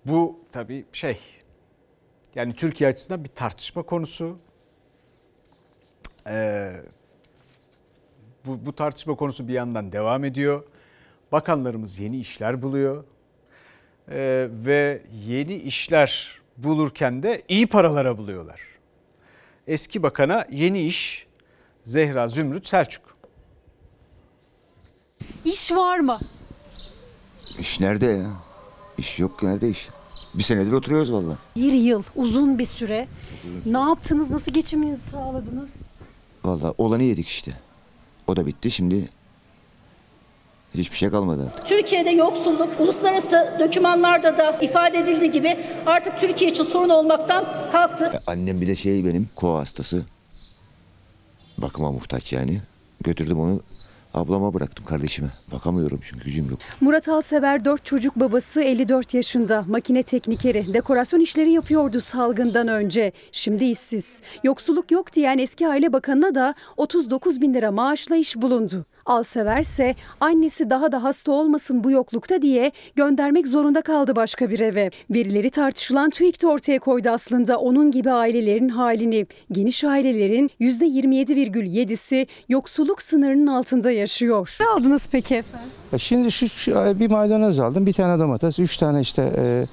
[0.05, 1.21] bu tabii şey
[2.35, 4.39] yani Türkiye açısından bir tartışma konusu.
[6.27, 6.73] E,
[8.47, 10.65] bu, bu tartışma konusu bir yandan devam ediyor.
[11.33, 13.05] Bakanlarımız yeni işler buluyor.
[14.11, 18.61] E, ve yeni işler bulurken de iyi paralara buluyorlar.
[19.67, 21.27] Eski bakana yeni iş
[21.85, 23.17] Zehra Zümrüt Selçuk.
[25.45, 26.19] İş var mı?
[27.59, 28.31] İş nerede ya?
[28.99, 29.89] İş yok nerede iş?
[30.35, 31.37] Bir senedir oturuyoruz valla.
[31.57, 33.09] Bir yıl uzun bir süre.
[33.67, 34.31] Ne yaptınız?
[34.31, 35.71] Nasıl geçiminizi sağladınız?
[36.45, 37.53] Valla olanı yedik işte.
[38.27, 39.09] O da bitti şimdi
[40.75, 41.67] hiçbir şey kalmadı artık.
[41.67, 48.05] Türkiye'de yoksulluk uluslararası dokümanlarda da ifade edildiği gibi artık Türkiye için sorun olmaktan kalktı.
[48.15, 50.03] Ya annem bir de şey benim kova hastası.
[51.59, 52.61] Bakıma muhtaç yani.
[53.01, 53.61] Götürdüm onu
[54.15, 55.29] ablama bıraktım kardeşime.
[55.53, 56.59] Bakamıyorum çünkü gücüm yok.
[56.81, 59.65] Murat Alsever 4 çocuk babası 54 yaşında.
[59.69, 60.75] Makine teknikeri.
[60.75, 63.13] Dekorasyon işleri yapıyordu salgından önce.
[63.33, 64.23] Şimdi işsiz.
[64.45, 68.85] Yoksulluk yok diyen eski aile bakanına da 39 bin lira maaşla iş bulundu.
[69.07, 74.91] Alseverse annesi daha da hasta olmasın bu yoklukta diye göndermek zorunda kaldı başka bir eve.
[75.11, 79.27] Verileri tartışılan TÜİK de ortaya koydu aslında onun gibi ailelerin halini.
[79.53, 84.57] Geniş ailelerin %27,7'si yoksulluk sınırının altında yaşıyor.
[84.61, 85.71] Ne aldınız peki efendim?
[85.99, 89.65] Şimdi şu, şu bir maydanoz aldım, bir tane domates, üç tane işte e,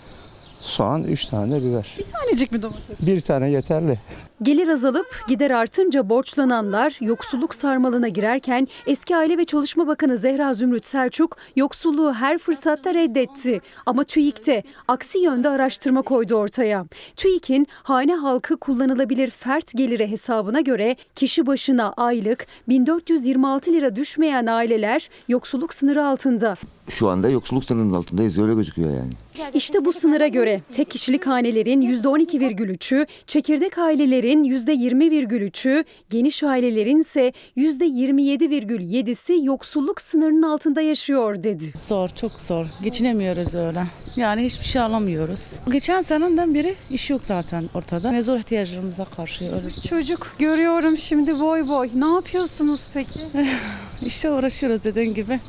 [0.61, 1.95] soğan, üç tane de biber.
[1.99, 3.07] Bir tanecik mi domates?
[3.07, 3.99] Bir tane yeterli.
[4.43, 10.85] Gelir azalıp gider artınca borçlananlar yoksulluk sarmalına girerken eski Aile ve Çalışma Bakanı Zehra Zümrüt
[10.85, 13.61] Selçuk yoksulluğu her fırsatta reddetti.
[13.85, 16.85] Ama TÜİK'te aksi yönde araştırma koydu ortaya.
[17.15, 25.09] TÜİK'in hane halkı kullanılabilir fert geliri hesabına göre kişi başına aylık 1426 lira düşmeyen aileler
[25.27, 26.55] yoksulluk sınırı altında.
[26.89, 29.13] Şu anda yoksulluk sınırının altındayız öyle gözüküyor yani.
[29.53, 39.45] İşte bu sınıra göre tek kişilik hanelerin %12,3'ü, çekirdek ailelerin %20,3'ü, geniş ailelerin ise %27,7'si
[39.45, 41.73] yoksulluk sınırının altında yaşıyor dedi.
[41.87, 42.65] Zor, çok zor.
[42.83, 43.87] Geçinemiyoruz öyle.
[44.15, 45.59] Yani hiçbir şey alamıyoruz.
[45.71, 48.11] Geçen seneden beri iş yok zaten ortada.
[48.11, 49.85] Ne zor ihtiyaclarımıza karşılıyoruz.
[49.89, 51.89] Çocuk görüyorum şimdi boy boy.
[51.95, 53.19] Ne yapıyorsunuz peki?
[54.05, 55.39] işte uğraşıyoruz dediğin gibi.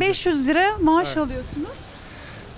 [0.00, 1.87] 500 lira maaş alıyorsunuz.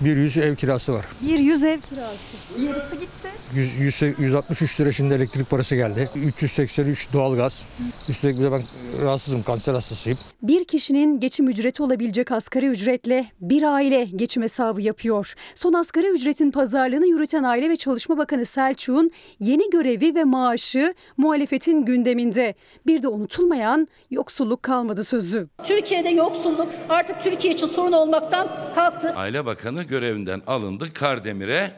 [0.01, 1.05] Bir yüz ev kirası var.
[1.21, 2.61] Bir yüz ev kirası.
[2.67, 3.27] Yarısı gitti.
[3.55, 6.09] 100, 100, 163 lira şimdi elektrik parası geldi.
[6.15, 7.65] 383 doğalgaz.
[8.09, 8.61] Üstelik bir de ben
[9.05, 10.17] rahatsızım, kanser hastasıyım.
[10.41, 15.33] Bir kişinin geçim ücreti olabilecek asgari ücretle bir aile geçim hesabı yapıyor.
[15.55, 21.85] Son asgari ücretin pazarlığını yürüten Aile ve Çalışma Bakanı Selçuk'un yeni görevi ve maaşı muhalefetin
[21.85, 22.55] gündeminde.
[22.87, 25.47] Bir de unutulmayan yoksulluk kalmadı sözü.
[25.63, 29.13] Türkiye'de yoksulluk artık Türkiye için sorun olmaktan kalktı.
[29.15, 30.93] Aile Bakanı görevinden alındı.
[30.93, 31.71] Kardemir'e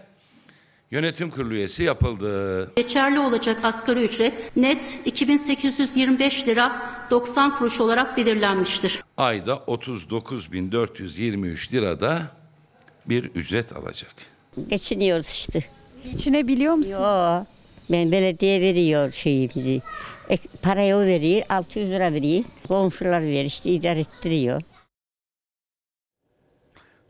[0.92, 2.72] yönetim kurulu üyesi yapıldı.
[2.76, 9.04] Geçerli olacak asgari ücret net 2825 lira 90 kuruş olarak belirlenmiştir.
[9.18, 12.22] Ayda 39.423 lirada
[13.06, 14.12] bir ücret alacak.
[14.68, 15.64] Geçiniyoruz işte.
[16.12, 17.02] Geçinebiliyor musun?
[17.02, 17.48] Yok.
[17.92, 19.82] Ben belediye veriyor şeyimizi.
[20.30, 22.44] E, parayı o veriyor, 600 lira veriyor.
[22.68, 24.62] Komşular veriyor, işte idare ettiriyor.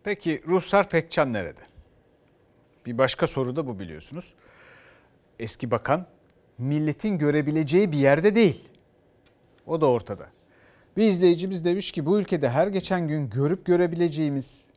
[0.03, 1.61] Peki Ruhsar Pekcan nerede?
[2.85, 4.33] Bir başka soru da bu biliyorsunuz.
[5.39, 6.05] Eski bakan
[6.57, 8.69] milletin görebileceği bir yerde değil.
[9.65, 10.27] O da ortada.
[10.97, 14.67] Bir izleyicimiz demiş ki bu ülkede her geçen gün görüp görebileceğimiz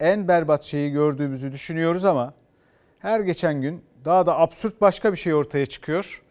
[0.00, 2.34] en berbat şeyi gördüğümüzü düşünüyoruz ama
[2.98, 6.22] her geçen gün daha da absürt başka bir şey ortaya çıkıyor.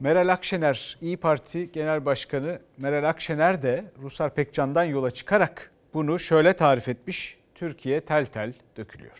[0.00, 6.52] Meral Akşener, İyi Parti Genel Başkanı Meral Akşener de Ruslar Pekcan'dan yola çıkarak bunu şöyle
[6.52, 7.43] tarif etmiş.
[7.54, 9.12] Türkiye tel tel dökülüyor.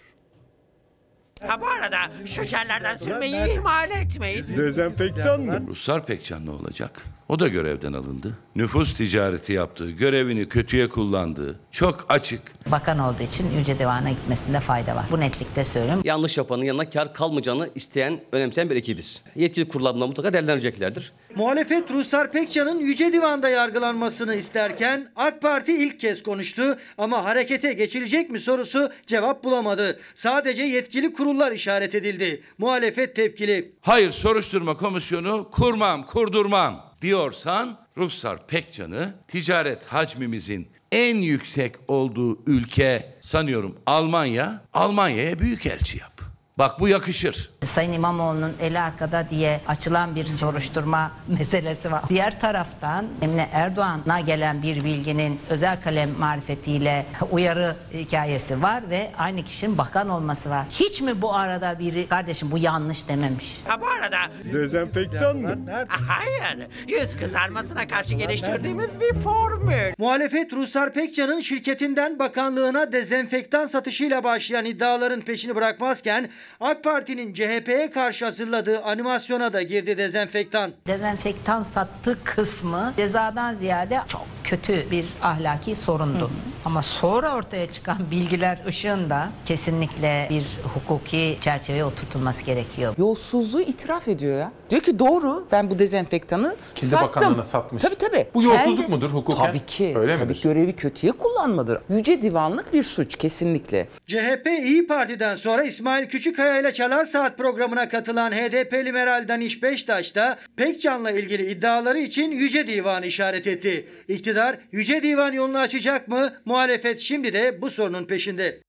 [1.46, 4.42] Ha bu arada şu jellerden sürmeyi ihmal etmeyin.
[4.56, 5.64] Dezenfektan mı?
[5.68, 7.02] Ruslar Pekcan ne olacak?
[7.28, 8.38] O da görevden alındı.
[8.56, 12.40] Nüfus ticareti yaptığı, görevini kötüye kullandığı çok açık.
[12.70, 15.04] Bakan olduğu için Yüce Divan'a gitmesinde fayda var.
[15.10, 16.02] Bu netlikte söylüyorum.
[16.04, 19.22] Yanlış yapanın yanına kar kalmayacağını isteyen, önemseyen bir ekibiz.
[19.34, 21.12] Yetkili kurullar buna mutlaka değerlendireceklerdir.
[21.36, 28.30] Muhalefet Ruslar Pekcan'ın Yüce Divan'da yargılanmasını isterken AK Parti ilk kez konuştu ama harekete geçilecek
[28.30, 30.00] mi sorusu cevap bulamadı.
[30.14, 32.42] Sadece yetkili kurullar işaret edildi.
[32.58, 33.72] Muhalefet tepkili.
[33.80, 43.78] Hayır soruşturma komisyonu kurmam, kurdurmam diyorsan Ruslar Pekcan'ı ticaret hacmimizin en yüksek olduğu ülke sanıyorum
[43.86, 46.20] Almanya, Almanya'ya büyükelçi yap.
[46.58, 47.50] Bak bu yakışır.
[47.66, 52.02] Sayın İmamoğlu'nun eli arkada diye açılan bir soruşturma meselesi var.
[52.08, 59.42] Diğer taraftan Emine Erdoğan'a gelen bir bilginin özel kalem marifetiyle uyarı hikayesi var ve aynı
[59.42, 60.64] kişinin bakan olması var.
[60.70, 63.62] Hiç mi bu arada biri kardeşim bu yanlış dememiş?
[63.66, 64.18] Ha bu arada
[64.52, 65.56] Dezenfektan mı?
[65.88, 69.94] hayır yüz kızarmasına karşı geliştirdiğimiz bir formül.
[69.98, 76.28] Muhalefet Ruslar Pekcan'ın şirketinden bakanlığına dezenfektan satışıyla başlayan iddiaların peşini bırakmazken
[76.60, 80.72] AK Parti'nin CHP'ye karşı hazırladığı animasyona da girdi dezenfektan.
[80.86, 86.30] Dezenfektan sattığı kısmı cezadan ziyade çok kötü bir ahlaki sorundu.
[86.64, 90.44] Ama sonra ortaya çıkan bilgiler ışığında kesinlikle bir
[90.74, 92.94] hukuki çerçeveye oturtulması gerekiyor.
[92.98, 94.52] Yolsuzluğu itiraf ediyor ya.
[94.70, 97.08] Diyor ki doğru ben bu dezenfektanı Kendi sattım.
[97.08, 97.82] bakanlığına satmış.
[97.82, 98.26] Tabii tabii.
[98.34, 99.46] Bu yolsuzluk mudur hukuken?
[99.46, 99.92] Tabii ki.
[99.96, 100.42] Öyle tabii midir?
[100.42, 101.78] görevi kötüye kullanmadır.
[101.88, 103.88] Yüce divanlık bir suç kesinlikle.
[104.06, 110.14] CHP İyi Parti'den sonra İsmail Küçükkaya ile Çalar Saat programına katılan HDP'li Meral Daniş Beştaş
[110.14, 113.88] da Pekcan'la ilgili iddiaları için Yüce Divan'ı işaret etti.
[114.08, 116.32] İktidar Yüce Divan yolunu açacak mı?
[116.54, 118.60] Muhalefet şimdi de bu sorunun peşinde.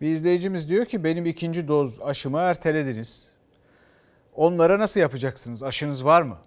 [0.00, 3.30] Bir izleyicimiz diyor ki benim ikinci doz aşımı ertelediniz.
[4.34, 5.62] Onlara nasıl yapacaksınız?
[5.62, 6.38] Aşınız var mı?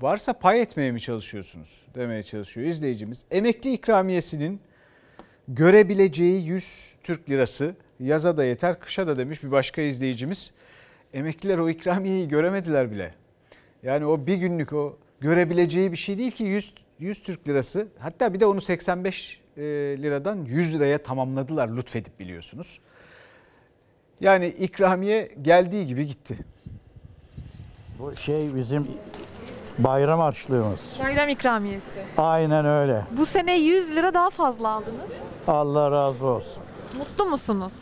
[0.00, 3.26] varsa pay etmeye mi çalışıyorsunuz demeye çalışıyor izleyicimiz.
[3.30, 4.60] Emekli ikramiyesinin
[5.48, 10.52] görebileceği 100 Türk lirası yaza da yeter kışa da demiş bir başka izleyicimiz.
[11.14, 13.14] Emekliler o ikramiyeyi göremediler bile.
[13.82, 17.88] Yani o bir günlük o görebileceği bir şey değil ki 100, 100 Türk lirası.
[17.98, 22.80] Hatta bir de onu 85 e, liradan 100 liraya tamamladılar lütfedip biliyorsunuz.
[24.20, 26.38] Yani ikramiye geldiği gibi gitti.
[27.98, 28.88] Bu şey bizim
[29.78, 30.96] bayram harçlığımız.
[31.02, 31.84] Bayram ikramiyesi.
[32.16, 33.04] Aynen öyle.
[33.18, 35.10] Bu sene 100 lira daha fazla aldınız.
[35.46, 36.62] Allah razı olsun.
[36.98, 37.72] Mutlu musunuz?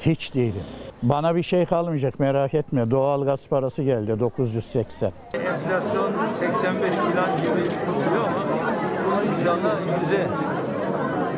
[0.00, 0.64] Hiç değilim.
[1.02, 2.90] Bana bir şey kalmayacak merak etme.
[2.90, 5.12] Doğal gaz parası geldi 980.
[5.34, 8.24] Enflasyon 85 falan gibi duruyor
[9.06, 9.80] ama inşallah
[10.10, 10.28] 100'e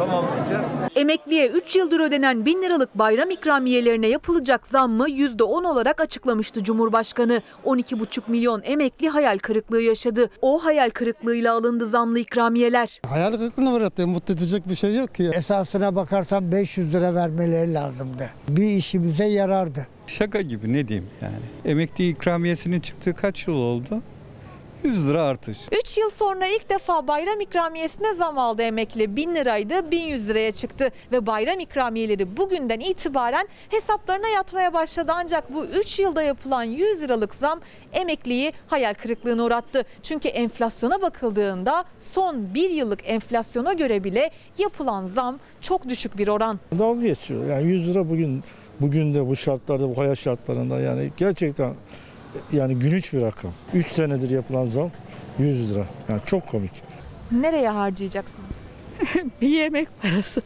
[0.06, 0.66] tamamlayacağız.
[0.96, 7.42] Emekliye 3 yıldır ödenen 1000 liralık bayram ikramiyelerine yapılacak zammı %10 olarak açıklamıştı Cumhurbaşkanı.
[7.64, 10.30] 12,5 milyon emekli hayal kırıklığı yaşadı.
[10.42, 13.00] O hayal kırıklığıyla alındı zamlı ikramiyeler.
[13.06, 14.08] Hayal kırıklığına uğrattı.
[14.08, 15.30] Mutlu edecek bir şey yok ki.
[15.34, 18.30] Esasına bakarsan 500 lira vermeleri lazımdı.
[18.48, 19.86] Bir işimize yarardı.
[20.06, 21.72] Şaka gibi ne diyeyim yani.
[21.72, 24.02] Emekli ikramiyesinin çıktığı kaç yıl oldu?
[24.84, 25.58] 100 lira artış.
[25.82, 29.16] 3 yıl sonra ilk defa bayram ikramiyesine zam aldı emekli.
[29.16, 35.12] 1000 liraydı 1100 liraya çıktı ve bayram ikramiyeleri bugünden itibaren hesaplarına yatmaya başladı.
[35.14, 37.60] Ancak bu 3 yılda yapılan 100 liralık zam
[37.92, 39.84] emekliyi hayal kırıklığına uğrattı.
[40.02, 46.58] Çünkü enflasyona bakıldığında son 1 yıllık enflasyona göre bile yapılan zam çok düşük bir oran.
[46.78, 47.46] Dalga geçiyor.
[47.46, 48.44] Yani 100 lira bugün
[48.80, 51.74] bugün de bu şartlarda bu hayat şartlarında yani gerçekten
[52.52, 53.52] yani gülünç bir rakam.
[53.74, 54.90] 3 senedir yapılan zam
[55.38, 55.84] 100 lira.
[56.08, 56.82] Yani çok komik.
[57.32, 58.50] Nereye harcayacaksınız?
[59.40, 60.42] bir yemek parası.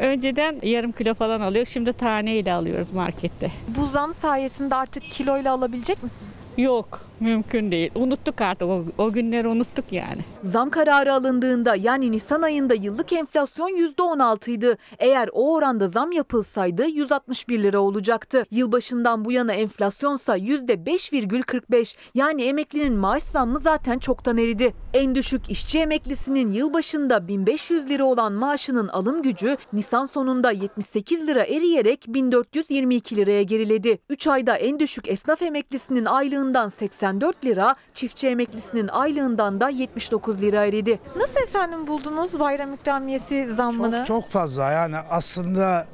[0.00, 1.66] Önceden yarım kilo falan alıyor.
[1.66, 3.50] Şimdi taneyle alıyoruz markette.
[3.68, 6.32] Bu zam sayesinde artık kiloyla alabilecek misiniz?
[6.58, 7.90] Yok mümkün değil.
[7.94, 10.24] Unuttuk artık o, o günleri unuttuk yani.
[10.42, 14.76] Zam kararı alındığında yani Nisan ayında yıllık enflasyon %16 idi.
[14.98, 18.44] Eğer o oranda zam yapılsaydı 161 lira olacaktı.
[18.50, 24.74] Yılbaşından bu yana enflasyonsa %5,45 yani emeklinin maaş zammı zaten çoktan eridi.
[24.94, 31.44] En düşük işçi emeklisinin yılbaşında 1500 lira olan maaşının alım gücü Nisan sonunda 78 lira
[31.44, 33.98] eriyerek 1422 liraya geriledi.
[34.08, 36.04] 3 ayda en düşük esnaf emeklisinin
[36.48, 40.98] aylığından 84 lira, çiftçi emeklisinin aylığından da 79 lira eridi.
[41.16, 43.96] Nasıl efendim buldunuz bayram ikramiyesi zammını?
[43.96, 45.86] Çok, çok fazla yani aslında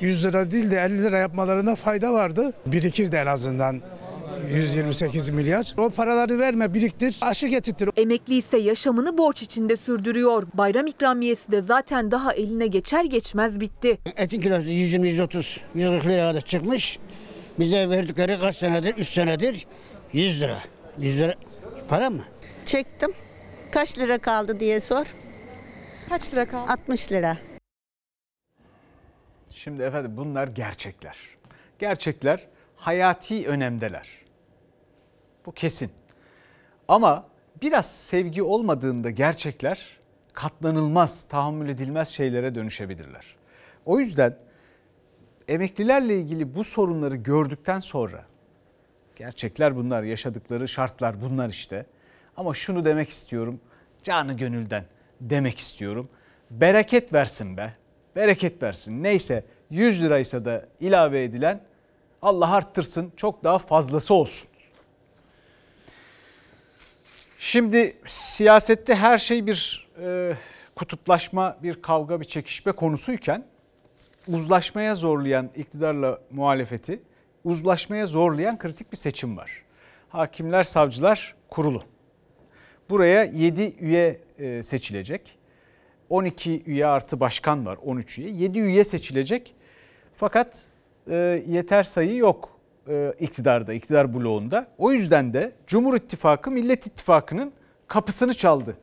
[0.00, 2.52] 100 lira değil de 50 lira yapmalarına fayda vardı.
[2.66, 3.80] Birikirdi en azından
[4.50, 5.74] 128 milyar.
[5.78, 7.90] O paraları verme biriktir, aşı getirtir.
[7.96, 10.42] Emekli ise yaşamını borç içinde sürdürüyor.
[10.54, 13.98] Bayram ikramiyesi de zaten daha eline geçer geçmez bitti.
[14.16, 16.98] Etin kilosu 120, 130, 140 liraya kadar çıkmış.
[17.58, 18.94] Bize verdikleri kaç senedir?
[18.96, 19.66] 3 senedir
[20.12, 20.58] 100 lira.
[20.98, 21.34] 100 lira
[21.88, 22.24] para mı?
[22.64, 23.12] Çektim.
[23.70, 25.14] Kaç lira kaldı diye sor.
[26.08, 26.72] Kaç lira kaldı?
[26.72, 27.36] 60 lira.
[29.50, 31.16] Şimdi efendim bunlar gerçekler.
[31.78, 32.46] Gerçekler
[32.76, 34.08] hayati önemdeler.
[35.46, 35.90] Bu kesin.
[36.88, 37.26] Ama
[37.62, 39.98] biraz sevgi olmadığında gerçekler
[40.32, 43.36] katlanılmaz, tahammül edilmez şeylere dönüşebilirler.
[43.86, 44.38] O yüzden
[45.48, 48.24] emeklilerle ilgili bu sorunları gördükten sonra
[49.16, 51.86] gerçekler bunlar, yaşadıkları şartlar bunlar işte.
[52.36, 53.60] Ama şunu demek istiyorum,
[54.02, 54.84] canı gönülden
[55.20, 56.08] demek istiyorum.
[56.50, 57.74] Bereket versin be,
[58.16, 59.02] bereket versin.
[59.02, 61.60] Neyse 100 liraysa da ilave edilen
[62.22, 64.48] Allah arttırsın, çok daha fazlası olsun.
[67.38, 70.32] Şimdi siyasette her şey bir e,
[70.74, 73.44] kutuplaşma, bir kavga, bir çekişme konusuyken
[74.28, 77.00] uzlaşmaya zorlayan iktidarla muhalefeti,
[77.46, 79.50] uzlaşmaya zorlayan kritik bir seçim var.
[80.08, 81.82] Hakimler, Savcılar Kurulu.
[82.90, 85.38] Buraya 7 üye e, seçilecek.
[86.08, 88.30] 12 üye artı başkan var 13 üye.
[88.30, 89.54] 7 üye seçilecek.
[90.14, 90.64] Fakat
[91.10, 94.66] e, yeter sayı yok e, iktidarda, iktidar bloğunda.
[94.78, 97.52] O yüzden de Cumhur İttifakı Millet İttifakı'nın
[97.88, 98.76] kapısını çaldı.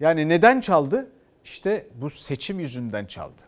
[0.00, 1.10] Yani neden çaldı?
[1.44, 3.42] İşte bu seçim yüzünden çaldı.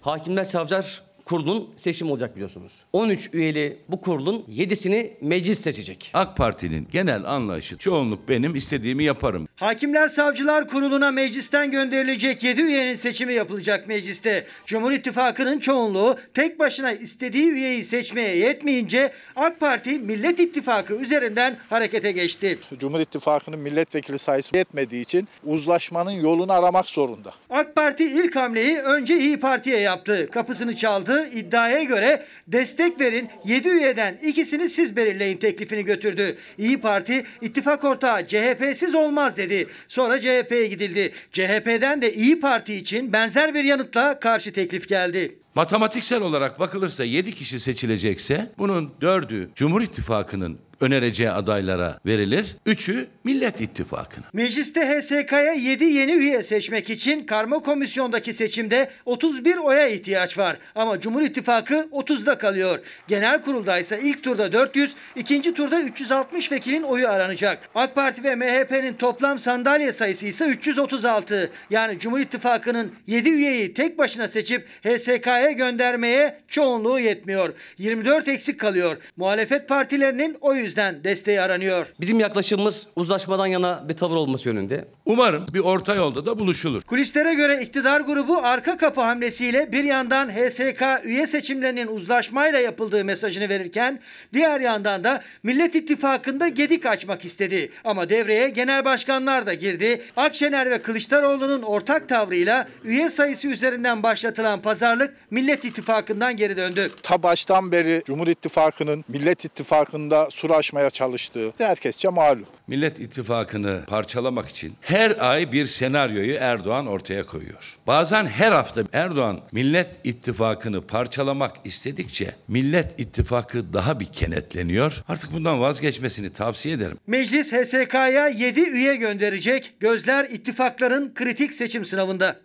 [0.00, 2.84] Hakimler Savcılar Kurulu'nun seçimi olacak biliyorsunuz.
[2.92, 6.10] 13 üyeli bu kurulun 7'sini meclis seçecek.
[6.14, 9.48] AK Parti'nin genel anlayışı çoğunluk benim istediğimi yaparım.
[9.56, 14.46] Hakimler Savcılar Kurulu'na meclisten gönderilecek 7 üyenin seçimi yapılacak mecliste.
[14.66, 22.12] Cumhur İttifakı'nın çoğunluğu tek başına istediği üyeyi seçmeye yetmeyince AK Parti Millet İttifakı üzerinden harekete
[22.12, 22.58] geçti.
[22.78, 27.32] Cumhur İttifakı'nın milletvekili sayısı yetmediği için uzlaşmanın yolunu aramak zorunda.
[27.50, 30.28] AK Parti ilk hamleyi önce İyi Parti'ye yaptı.
[30.32, 36.36] Kapısını çaldı yaptığı iddiaya göre destek verin 7 üyeden ikisini siz belirleyin teklifini götürdü.
[36.58, 39.66] İyi Parti ittifak ortağı CHP'siz olmaz dedi.
[39.88, 41.12] Sonra CHP'ye gidildi.
[41.32, 45.38] CHP'den de İyi Parti için benzer bir yanıtla karşı teklif geldi.
[45.54, 52.56] Matematiksel olarak bakılırsa 7 kişi seçilecekse bunun 4'ü Cumhur İttifakı'nın önereceği adaylara verilir.
[52.66, 54.24] 3'ü Millet İttifakı'na.
[54.32, 60.56] Mecliste HSK'ya 7 yeni üye seçmek için karma komisyondaki seçimde 31 oya ihtiyaç var.
[60.74, 62.78] Ama Cumhur İttifakı 30'da kalıyor.
[63.08, 67.70] Genel kurulda ise ilk turda 400, ikinci turda 360 vekilin oyu aranacak.
[67.74, 71.50] AK Parti ve MHP'nin toplam sandalye sayısı ise 336.
[71.70, 77.54] Yani Cumhur İttifakı'nın 7 üyeyi tek başına seçip HSK'ya göndermeye çoğunluğu yetmiyor.
[77.78, 78.96] 24 eksik kalıyor.
[79.16, 81.86] Muhalefet partilerinin o yüzden desteği aranıyor.
[82.00, 84.84] Bizim yaklaşımımız uzlaşmadan yana bir tavır olması yönünde.
[85.04, 86.82] Umarım bir orta yolda da buluşulur.
[86.82, 93.48] Kulislere göre iktidar grubu arka kapı hamlesiyle bir yandan HSK üye seçimlerinin uzlaşmayla yapıldığı mesajını
[93.48, 94.00] verirken
[94.32, 97.72] diğer yandan da Millet İttifakı'nda gedik açmak istedi.
[97.84, 100.02] Ama devreye genel başkanlar da girdi.
[100.16, 106.90] Akşener ve Kılıçdaroğlu'nun ortak tavrıyla üye sayısı üzerinden başlatılan pazarlık Millet İttifakı'ndan geri döndü.
[107.02, 112.46] Ta baştan beri Cumhur İttifakı'nın Millet İttifakı'nda sur açmaya çalıştığı herkesçe malum.
[112.66, 117.78] Millet İttifakı'nı parçalamak için her ay bir senaryoyu Erdoğan ortaya koyuyor.
[117.86, 125.02] Bazen her hafta Erdoğan Millet İttifakı'nı parçalamak istedikçe Millet İttifakı daha bir kenetleniyor.
[125.08, 126.98] Artık bundan vazgeçmesini tavsiye ederim.
[127.06, 129.74] Meclis HSK'ya 7 üye gönderecek.
[129.80, 132.40] Gözler ittifakların kritik seçim sınavında.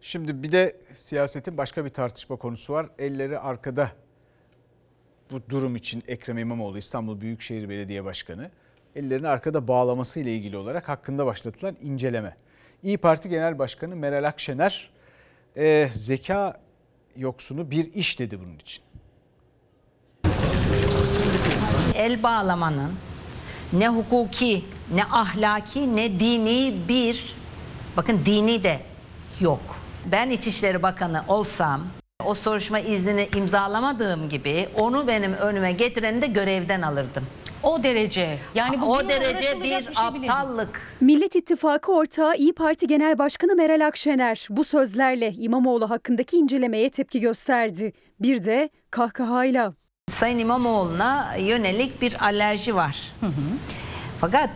[0.00, 2.86] Şimdi bir de siyasetin başka bir tartışma konusu var.
[2.98, 3.92] Elleri arkada
[5.32, 8.50] bu durum için Ekrem İmamoğlu İstanbul Büyükşehir Belediye Başkanı
[8.96, 12.36] ellerini arkada bağlaması ile ilgili olarak hakkında başlatılan inceleme.
[12.82, 14.90] İyi Parti Genel Başkanı Meral Akşener
[15.56, 16.60] e, zeka
[17.16, 18.84] yoksunu bir iş dedi bunun için.
[21.94, 22.92] El bağlamanın
[23.72, 24.64] ne hukuki,
[24.94, 27.36] ne ahlaki, ne dini bir,
[27.96, 28.80] bakın dini de
[29.40, 29.60] yok.
[30.06, 36.82] Ben İçişleri Bakanı olsam o soruşturma iznini imzalamadığım gibi onu benim önüme getireni de görevden
[36.82, 37.26] alırdım.
[37.62, 38.38] O derece.
[38.54, 40.96] Yani bu o derece bir, bir şey aptallık.
[41.00, 47.20] Millet İttifakı ortağı İyi Parti Genel Başkanı Meral Akşener bu sözlerle İmamoğlu hakkındaki incelemeye tepki
[47.20, 47.92] gösterdi.
[48.20, 49.74] Bir de kahkahayla.
[50.10, 53.12] Sayın İmamoğlu'na yönelik bir alerji var.
[54.20, 54.50] Fakat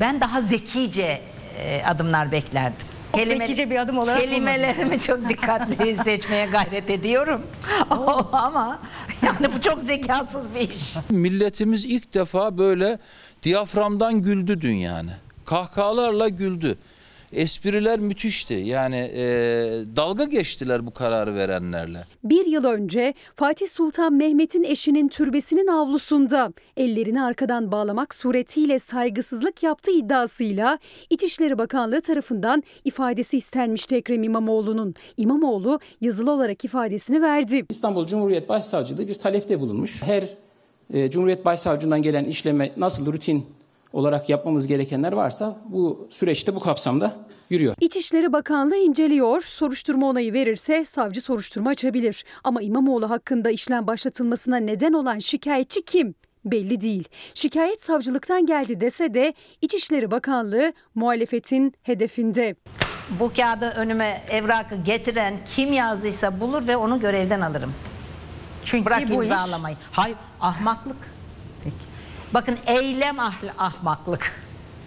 [0.00, 1.20] ben daha zekice
[1.58, 2.86] e, adımlar beklerdim.
[3.16, 7.42] Çok zekice bir adım olarak Kelimelerimi çok dikkatli seçmeye gayret ediyorum.
[7.90, 8.78] Ama
[9.22, 10.94] yani bu çok zekasız bir iş.
[11.10, 12.98] Milletimiz ilk defa böyle
[13.42, 15.10] diyaframdan güldü dün yani.
[15.44, 16.78] Kahkahalarla güldü.
[17.32, 18.54] Espriler müthişti.
[18.54, 19.22] Yani e,
[19.96, 22.04] dalga geçtiler bu kararı verenlerle.
[22.24, 29.90] Bir yıl önce Fatih Sultan Mehmet'in eşinin türbesinin avlusunda ellerini arkadan bağlamak suretiyle saygısızlık yaptığı
[29.90, 30.78] iddiasıyla
[31.10, 34.94] İçişleri Bakanlığı tarafından ifadesi istenmişti Ekrem İmamoğlu'nun.
[35.16, 37.64] İmamoğlu yazılı olarak ifadesini verdi.
[37.68, 40.02] İstanbul Cumhuriyet Başsavcılığı bir talepte bulunmuş.
[40.02, 40.24] Her
[40.92, 43.46] e, Cumhuriyet Başsavcılığından gelen işleme nasıl rutin
[43.92, 47.16] olarak yapmamız gerekenler varsa bu süreçte bu kapsamda
[47.50, 47.74] yürüyor.
[47.80, 49.42] İçişleri Bakanlığı inceliyor.
[49.42, 52.24] Soruşturma onayı verirse savcı soruşturma açabilir.
[52.44, 56.14] Ama İmamoğlu hakkında işlem başlatılmasına neden olan şikayetçi kim?
[56.44, 57.08] Belli değil.
[57.34, 62.54] Şikayet savcılıktan geldi dese de İçişleri Bakanlığı muhalefetin hedefinde.
[63.20, 67.72] Bu kağıdı önüme evrakı getiren kim yazdıysa bulur ve onu görevden alırım.
[68.64, 69.76] Çünkü Bırak bu iş- imzalamayı.
[69.92, 70.96] Hayır ahmaklık.
[72.34, 73.18] Bakın eylem
[73.58, 74.32] ahmaklık.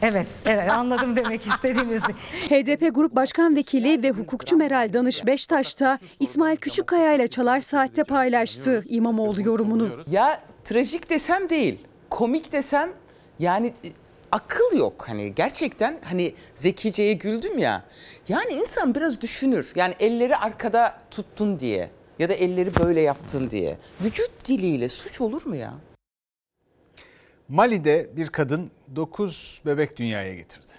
[0.02, 2.12] Evet, evet anladım demek istediğinizi.
[2.50, 8.04] HDP Grup Başkan Vekili ve hukukçu Meral Danış Beştaş da İsmail Küçükkaya ile Çalar Saat'te
[8.04, 9.89] paylaştı İmamoğlu yorumunu.
[10.12, 11.78] Ya trajik desem değil,
[12.10, 12.89] komik desem
[13.39, 13.89] yani e,
[14.32, 17.84] akıl yok hani gerçekten hani zekiceye güldüm ya.
[18.30, 19.72] Yani insan biraz düşünür.
[19.76, 21.89] Yani elleri arkada tuttun diye
[22.20, 23.78] ya da elleri böyle yaptın diye.
[24.04, 25.74] Vücut diliyle suç olur mu ya?
[27.50, 30.72] Mali'de bir kadın 9 bebek dünyaya getirdi.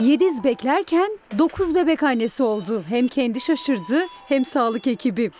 [0.00, 2.84] Yediz beklerken 9 bebek annesi oldu.
[2.88, 5.30] Hem kendi şaşırdı hem sağlık ekibi.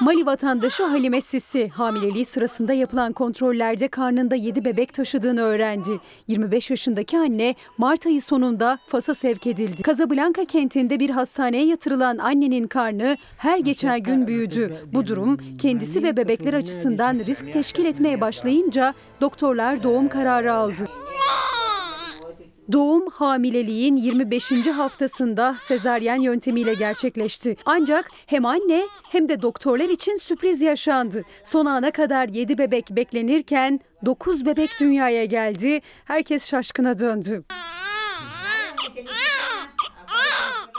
[0.00, 6.00] Mali vatandaşı Halime Sisi hamileliği sırasında yapılan kontrollerde karnında 7 bebek taşıdığını öğrendi.
[6.28, 9.82] 25 yaşındaki anne Mart ayı sonunda Fas'a sevk edildi.
[9.82, 14.76] Casablanca kentinde bir hastaneye yatırılan annenin karnı her geçen gün büyüdü.
[14.92, 20.86] Bu durum kendisi ve bebekler açısından risk teşkil etmeye başlayınca doktorlar doğum kararı aldı.
[22.72, 24.66] Doğum hamileliğin 25.
[24.66, 27.56] haftasında sezaryen yöntemiyle gerçekleşti.
[27.64, 31.22] Ancak hem anne hem de doktorlar için sürpriz yaşandı.
[31.44, 35.80] Son ana kadar 7 bebek beklenirken 9 bebek dünyaya geldi.
[36.04, 37.44] Herkes şaşkına döndü.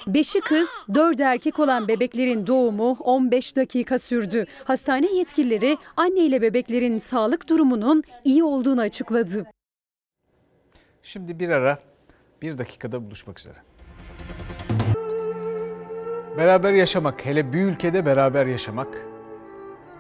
[0.08, 4.46] Beşi kız, dördü erkek olan bebeklerin doğumu 15 dakika sürdü.
[4.64, 9.46] Hastane yetkilileri anne ile bebeklerin sağlık durumunun iyi olduğunu açıkladı.
[11.08, 11.80] Şimdi bir ara
[12.42, 13.56] bir dakikada buluşmak üzere.
[16.38, 18.88] Beraber yaşamak, hele bir ülkede beraber yaşamak,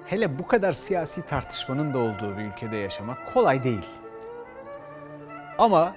[0.05, 3.85] hele bu kadar siyasi tartışmanın da olduğu bir ülkede yaşamak kolay değil.
[5.57, 5.93] Ama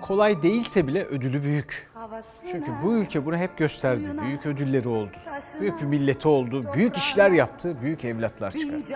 [0.00, 1.90] kolay değilse bile ödülü büyük.
[2.52, 4.06] Çünkü bu ülke bunu hep gösterdi.
[4.22, 5.16] Büyük ödülleri oldu.
[5.60, 6.62] Büyük bir milleti oldu.
[6.74, 7.76] Büyük işler yaptı.
[7.82, 8.94] Büyük evlatlar çıkarttı.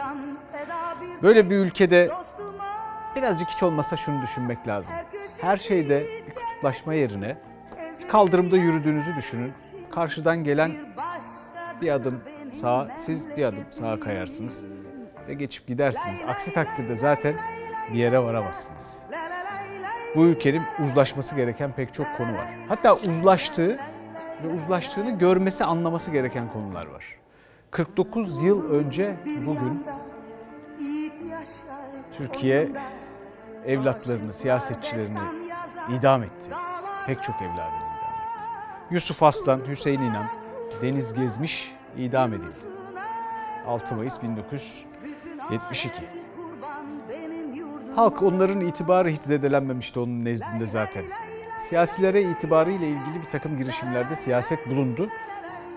[1.22, 2.10] Böyle bir ülkede
[3.16, 4.94] birazcık hiç olmasa şunu düşünmek lazım.
[5.40, 7.36] Her şeyde bir kutuplaşma yerine
[8.08, 9.52] kaldırımda yürüdüğünüzü düşünün.
[9.90, 10.72] Karşıdan gelen
[11.80, 12.20] bir adım
[12.60, 14.64] sağa, siz bir adım sağa kayarsınız
[15.28, 16.20] ve geçip gidersiniz.
[16.28, 17.34] Aksi takdirde zaten
[17.92, 18.82] bir yere varamazsınız.
[20.16, 22.46] Bu ülkenin uzlaşması gereken pek çok konu var.
[22.68, 23.78] Hatta uzlaştığı
[24.44, 27.04] ve uzlaştığını görmesi, anlaması gereken konular var.
[27.70, 29.84] 49 yıl önce bugün
[32.18, 32.68] Türkiye
[33.66, 35.18] evlatlarını, siyasetçilerini
[35.98, 36.50] idam etti.
[37.06, 38.46] Pek çok evladını idam etti.
[38.90, 40.26] Yusuf Aslan, Hüseyin İnan,
[40.82, 42.54] Deniz Gezmiş idam edildi.
[43.66, 45.92] 6 Mayıs 1972.
[47.96, 51.04] Halk onların itibarı hiç zedelenmemişti onun nezdinde zaten.
[51.68, 55.08] Siyasilere itibarıyla ilgili bir takım girişimlerde siyaset bulundu.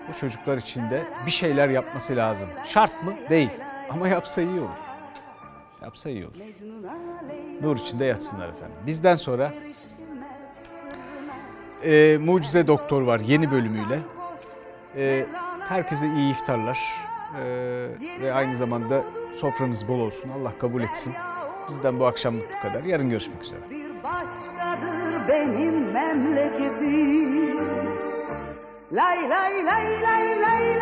[0.08, 2.48] Bu çocuklar için de bir şeyler yapması lazım.
[2.66, 3.12] Şart mı?
[3.30, 3.50] Değil.
[3.90, 4.85] Ama yapsa iyi olur.
[5.82, 6.34] Yapsa iyi olur.
[7.62, 8.76] Nur içinde yatsınlar efendim.
[8.86, 9.52] Bizden sonra
[11.84, 14.00] e, Mucize Doktor var yeni bölümüyle.
[14.96, 15.26] E,
[15.60, 16.78] herkese iyi iftarlar.
[17.42, 17.44] E,
[18.20, 19.04] ve aynı zamanda
[19.36, 20.30] sofranız bol olsun.
[20.40, 21.12] Allah kabul etsin.
[21.68, 22.84] Bizden bu akşamlık bu kadar.
[22.84, 23.60] Yarın görüşmek üzere.
[24.04, 27.56] başkadır benim memleketim.
[28.92, 30.76] Lay lay lay lay lay